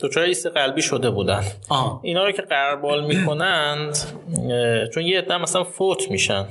[0.00, 2.00] دچار ایست قلبی شده بودن آه.
[2.02, 3.96] اینا رو که قربال می‌کنند
[4.94, 6.46] چون یه عده مثلا فوت میشن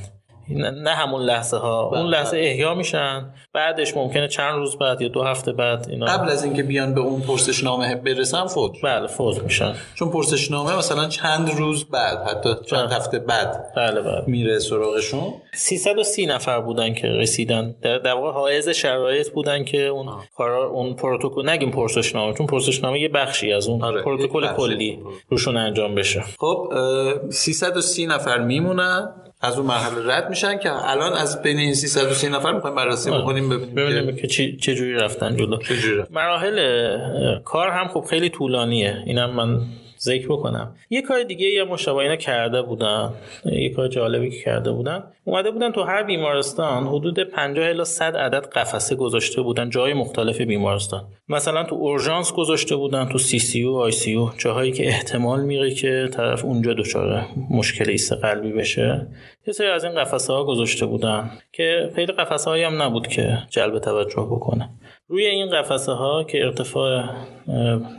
[0.49, 5.23] نه همون لحظه ها اون لحظه احیا میشن بعدش ممکنه چند روز بعد یا دو
[5.23, 9.75] هفته بعد اینا قبل از اینکه بیان به اون پرسشنامه برسن فوت بله فوت میشن.
[9.95, 12.95] چون پرسشنامه مثلا چند روز بعد حتی چند بله.
[12.95, 14.23] هفته بعد بله بله.
[14.27, 15.33] میره سراغشون.
[15.53, 17.75] 330 نفر بودن که رسیدن.
[17.81, 22.99] در, در واقع حائز شرایط بودن که اون کارا اون پروتکل نگیم پرسشنامه چون پرسشنامه
[22.99, 24.47] یه بخشی از اون آره، پروتکل.
[24.47, 26.23] کلی روشون انجام بشه.
[26.39, 29.22] خب اه، 330 نفر میمونن.
[29.43, 33.49] از اون مرحله رد میشن که الان از بین این 330 نفر می‌خوایم بررسی بکنیم
[33.49, 34.27] ببینیم, ببینیم که
[34.57, 35.57] چه جوری رفتن جلو.
[35.57, 36.03] چجوری.
[36.09, 39.03] مراحل کار هم خب خیلی طولانیه.
[39.05, 39.59] اینم من
[40.03, 40.75] ذکر بکنم.
[40.89, 43.09] یه کار دیگه یا مشابه اینا کرده بودن
[43.45, 48.15] یه کار جالبی که کرده بودن اومده بودن تو هر بیمارستان حدود 50 الی 100
[48.15, 51.03] عدد قفسه گذاشته بودن جای مختلف بیمارستان.
[51.29, 55.43] مثلا تو اورژانس گذاشته بودن تو سی سی او آی سی او جاهایی که احتمال
[55.43, 59.07] میره که طرف اونجا دچار مشکل ایست قلبی بشه.
[59.47, 63.37] یه سری از این قفسه ها گذاشته بودن که خیلی قفسه هایی هم نبود که
[63.49, 64.69] جلب توجه بکنه.
[65.13, 67.03] روی این قفسه ها که ارتفاع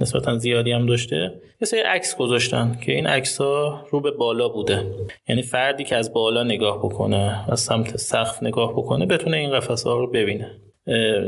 [0.00, 4.48] نسبتا زیادی هم داشته یه سری عکس گذاشتن که این عکس ها رو به بالا
[4.48, 4.86] بوده.
[5.28, 9.90] یعنی فردی که از بالا نگاه بکنه از سمت سقف نگاه بکنه بتونه این قفسه
[9.90, 10.50] ها رو ببینه.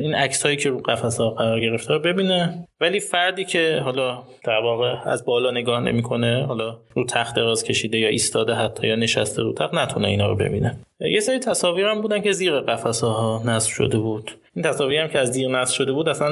[0.02, 2.68] این عکس هایی که رو قفسه ها قرار گرفته رو ببینه.
[2.80, 7.98] ولی فردی که حالا در واقع از بالا نگاه نمی‌کنه حالا رو تخت دراز کشیده
[7.98, 10.76] یا ایستاده حتی یا نشسته رو تخت نتونه اینا رو ببینه.
[11.00, 14.30] یه سری تصاویر هم بودن که زیر قفسه ها نصب شده بود.
[14.56, 16.28] این تصاویر هم که از زیر نصب شده بود اصلا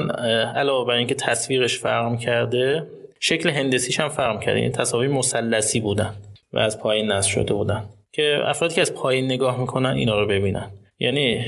[0.55, 2.87] علاوه بر اینکه تصویرش فرق کرده
[3.19, 4.59] شکل هندسیش هم فرق کرده.
[4.59, 6.13] این تصاویر مثلثی بودن
[6.53, 7.83] و از پایین نصب شده بودن.
[8.11, 10.71] که افرادی که از پایین نگاه می‌کنن اینا رو ببینن.
[10.99, 11.45] یعنی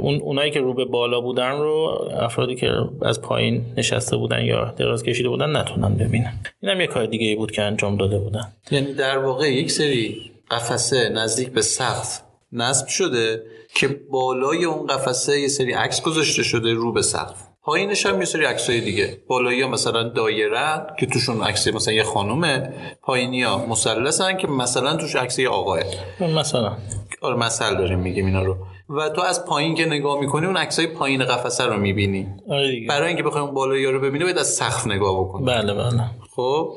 [0.00, 2.70] اون اونایی که رو به بالا بودن رو افرادی که
[3.02, 6.32] از پایین نشسته بودن یا دراز کشیده بودن نتونن ببینن.
[6.62, 8.52] اینم یه کار دیگه ای بود که انجام داده بودن.
[8.70, 12.20] یعنی در واقع یک سری قفسه نزدیک به سقف
[12.52, 13.42] نصب شده
[13.74, 17.50] که بالای اون قفسه یه سری عکس گذاشته شده رو به سقف.
[17.62, 19.18] پایینش هم یه سری عکسای دیگه.
[19.28, 24.96] بالایی ها مثلا دایره که توشون عکس مثلا یه خانومه پایینی ها مثلثن که مثلا
[24.96, 25.80] توش عکس یه آقاه.
[26.20, 26.76] مثلا.
[27.20, 28.56] آره مثل داریم میگیم اینا رو.
[28.90, 32.26] و تو از پایین که نگاه می‌کنی اون عکسای پایین قفسه رو می‌بینی.
[32.48, 36.04] آره برای اینکه بخوای اون بالایی رو ببینی باید از سقف نگاه بکنی بله بله.
[36.36, 36.72] خب؟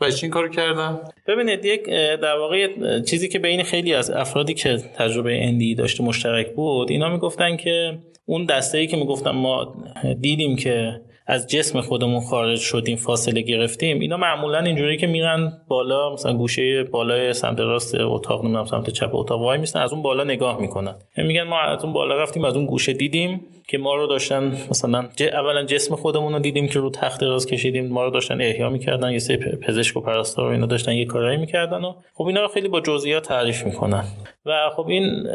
[0.00, 1.84] و این کارو کردم ببینید یک
[2.22, 2.68] در واقع
[3.00, 7.98] چیزی که بین خیلی از افرادی که تجربه اندی داشته مشترک بود اینا می‌گفتن که
[8.26, 9.76] اون دسته ای که می‌گفتن ما
[10.20, 14.00] دیدیم که از جسم خودمون خارج شدیم فاصله گرفتیم.
[14.00, 19.14] اینا معمولا اینجوری که میرن بالا مثلا گوشه بالای سمت راست اتاق نمی‌دونم سمت چپ
[19.14, 20.94] اتاق وای میستن از اون بالا نگاه می‌کنن.
[21.16, 24.56] یعنی میگن ما از اون بالا رفتیم از اون گوشه دیدیم که ما رو داشتن
[24.70, 28.40] مثلا ج- اولا جسم خودمون رو دیدیم که رو تخت دراز کشیدیم ما رو داشتن
[28.40, 32.24] احیا می‌کردن یه سری پزشک و پرستار و اینا داشتن یه کارایی می‌کردن و خب
[32.24, 34.04] اینا خیلی با جزئیات تعریف می‌کنن.
[34.46, 35.26] و خب این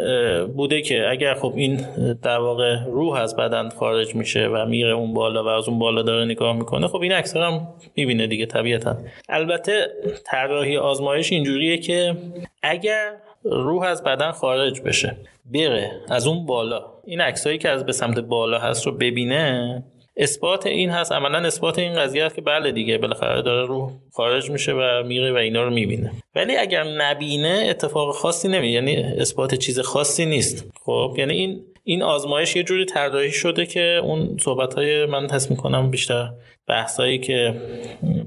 [0.56, 1.86] بوده که اگر خب این
[2.24, 6.02] در واقع روح از بدن خارج میشه و میره اون بالا و از اون بالا
[6.02, 8.98] داره نگاه می‌کنه خب این اکثر هم می‌بینه دیگه طبیعتا.
[9.30, 9.88] البته
[10.26, 12.16] طراحی آزمایش اینجوریه که
[12.64, 13.12] اگر
[13.44, 15.18] روح از بدن خارج بشه
[15.54, 19.84] بره از اون بالا این عکسایی که از به سمت بالا هست رو ببینه
[20.18, 24.50] اثبات این هست عملا اثبات این قضیه هست که بله دیگه بالاخره داره روح خارج
[24.50, 26.12] میشه و میره و اینا رو می‌بینه.
[26.36, 30.72] ولی اگر نبینه اتفاق خاصی نمیشه یعنی اثبات چیز خاصی نیست.
[30.86, 35.52] خب یعنی این این آزمایش یه جوری طراحی شده که اون صحبت های من حس
[35.52, 36.30] می‌کنم بیشتر
[36.68, 37.62] بحثایی که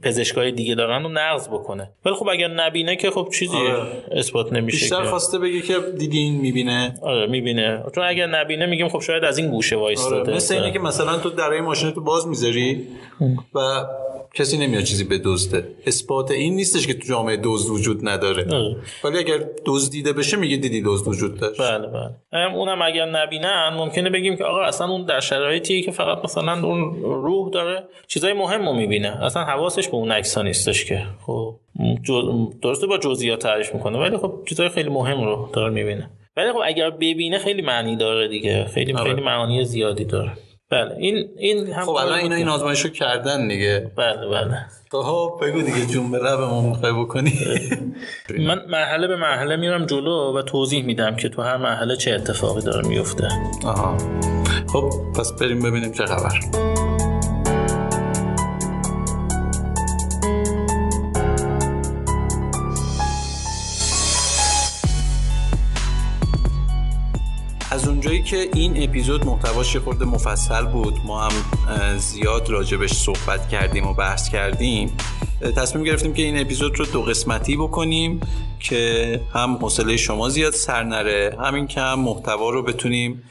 [0.02, 1.90] پزشکای دیگه دارن رو نقض بکنه.
[2.04, 3.86] ولی خب اگر نبینه که خب چیزی آره.
[4.12, 5.08] اثبات نمیشه بیشتر که.
[5.08, 7.82] خواسته بگی که دیدین می‌بینه؟ آره می‌بینه.
[7.94, 10.16] چون اگر نبینه میگیم خب شاید از این گوشه وایستاده.
[10.16, 10.34] آره.
[10.34, 12.88] مثل اینه که مثلا تو درای ماشین تو باز می‌ذاری
[13.54, 13.60] و
[14.34, 15.68] کسی نمیاد چیزی به دزده.
[15.86, 18.46] اثبات این نیستش که تو جامعه دزد وجود نداره.
[19.04, 21.60] ولی اگر دزدیده بشه میگه دیدی دزد وجود داشت.
[21.60, 22.10] بله بله.
[22.32, 26.66] هم اونم اگر نبینن ممکنه بگیم که آقا اصلا اون در شرایطی که فقط مثلا
[26.66, 29.24] اون روح داره چیزای مهم رو می‌بینه.
[29.24, 31.02] اصلا حواسش به اون عکس نیستش که.
[31.26, 31.56] خب
[32.62, 36.10] درسته با جزئیات تعریف می‌کنه ولی خب چیزای خیلی مهم رو داره می‌بینه.
[36.36, 38.64] ولی خب اگر ببینه خیلی معنی داره دیگه.
[38.64, 40.32] خیلی خیلی معانی زیادی داره.
[40.74, 40.94] بله.
[40.98, 43.90] این این هم خب الان اینا این آزمایشو کردن دیگه.
[43.96, 44.66] بله بله.
[44.90, 47.32] خب بگو دیگه جون به لبمون می‌خوای بکنی.
[48.48, 52.62] من مرحله به مرحله میرم جلو و توضیح میدم که تو هر مرحله چه اتفاقی
[52.62, 53.28] داره میفته
[53.64, 53.96] آها.
[54.72, 56.93] خب پس بریم ببینیم چه خبر.
[68.24, 70.94] که این اپیزود محتواش خورده مفصل بود.
[71.06, 71.32] ما هم
[71.98, 74.96] زیاد راجبش صحبت کردیم و بحث کردیم.
[75.56, 78.20] تصمیم گرفتیم که این اپیزود رو دو قسمتی بکنیم
[78.60, 83.22] که هم حوصله شما زیاد سر نره همین که هم محتوا رو بتونیم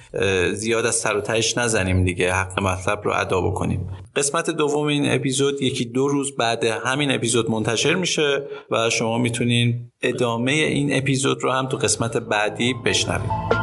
[0.53, 2.33] زیاد از سر و تهش نزنیم دیگه.
[2.33, 3.89] حق مطلب رو ادا بکنیم.
[4.15, 9.91] قسمت دوم این اپیزود یکی دو روز بعد همین اپیزود منتشر میشه و شما می‌تونین
[10.01, 13.62] ادامه این اپیزود رو هم تو قسمت بعدی بشنوید.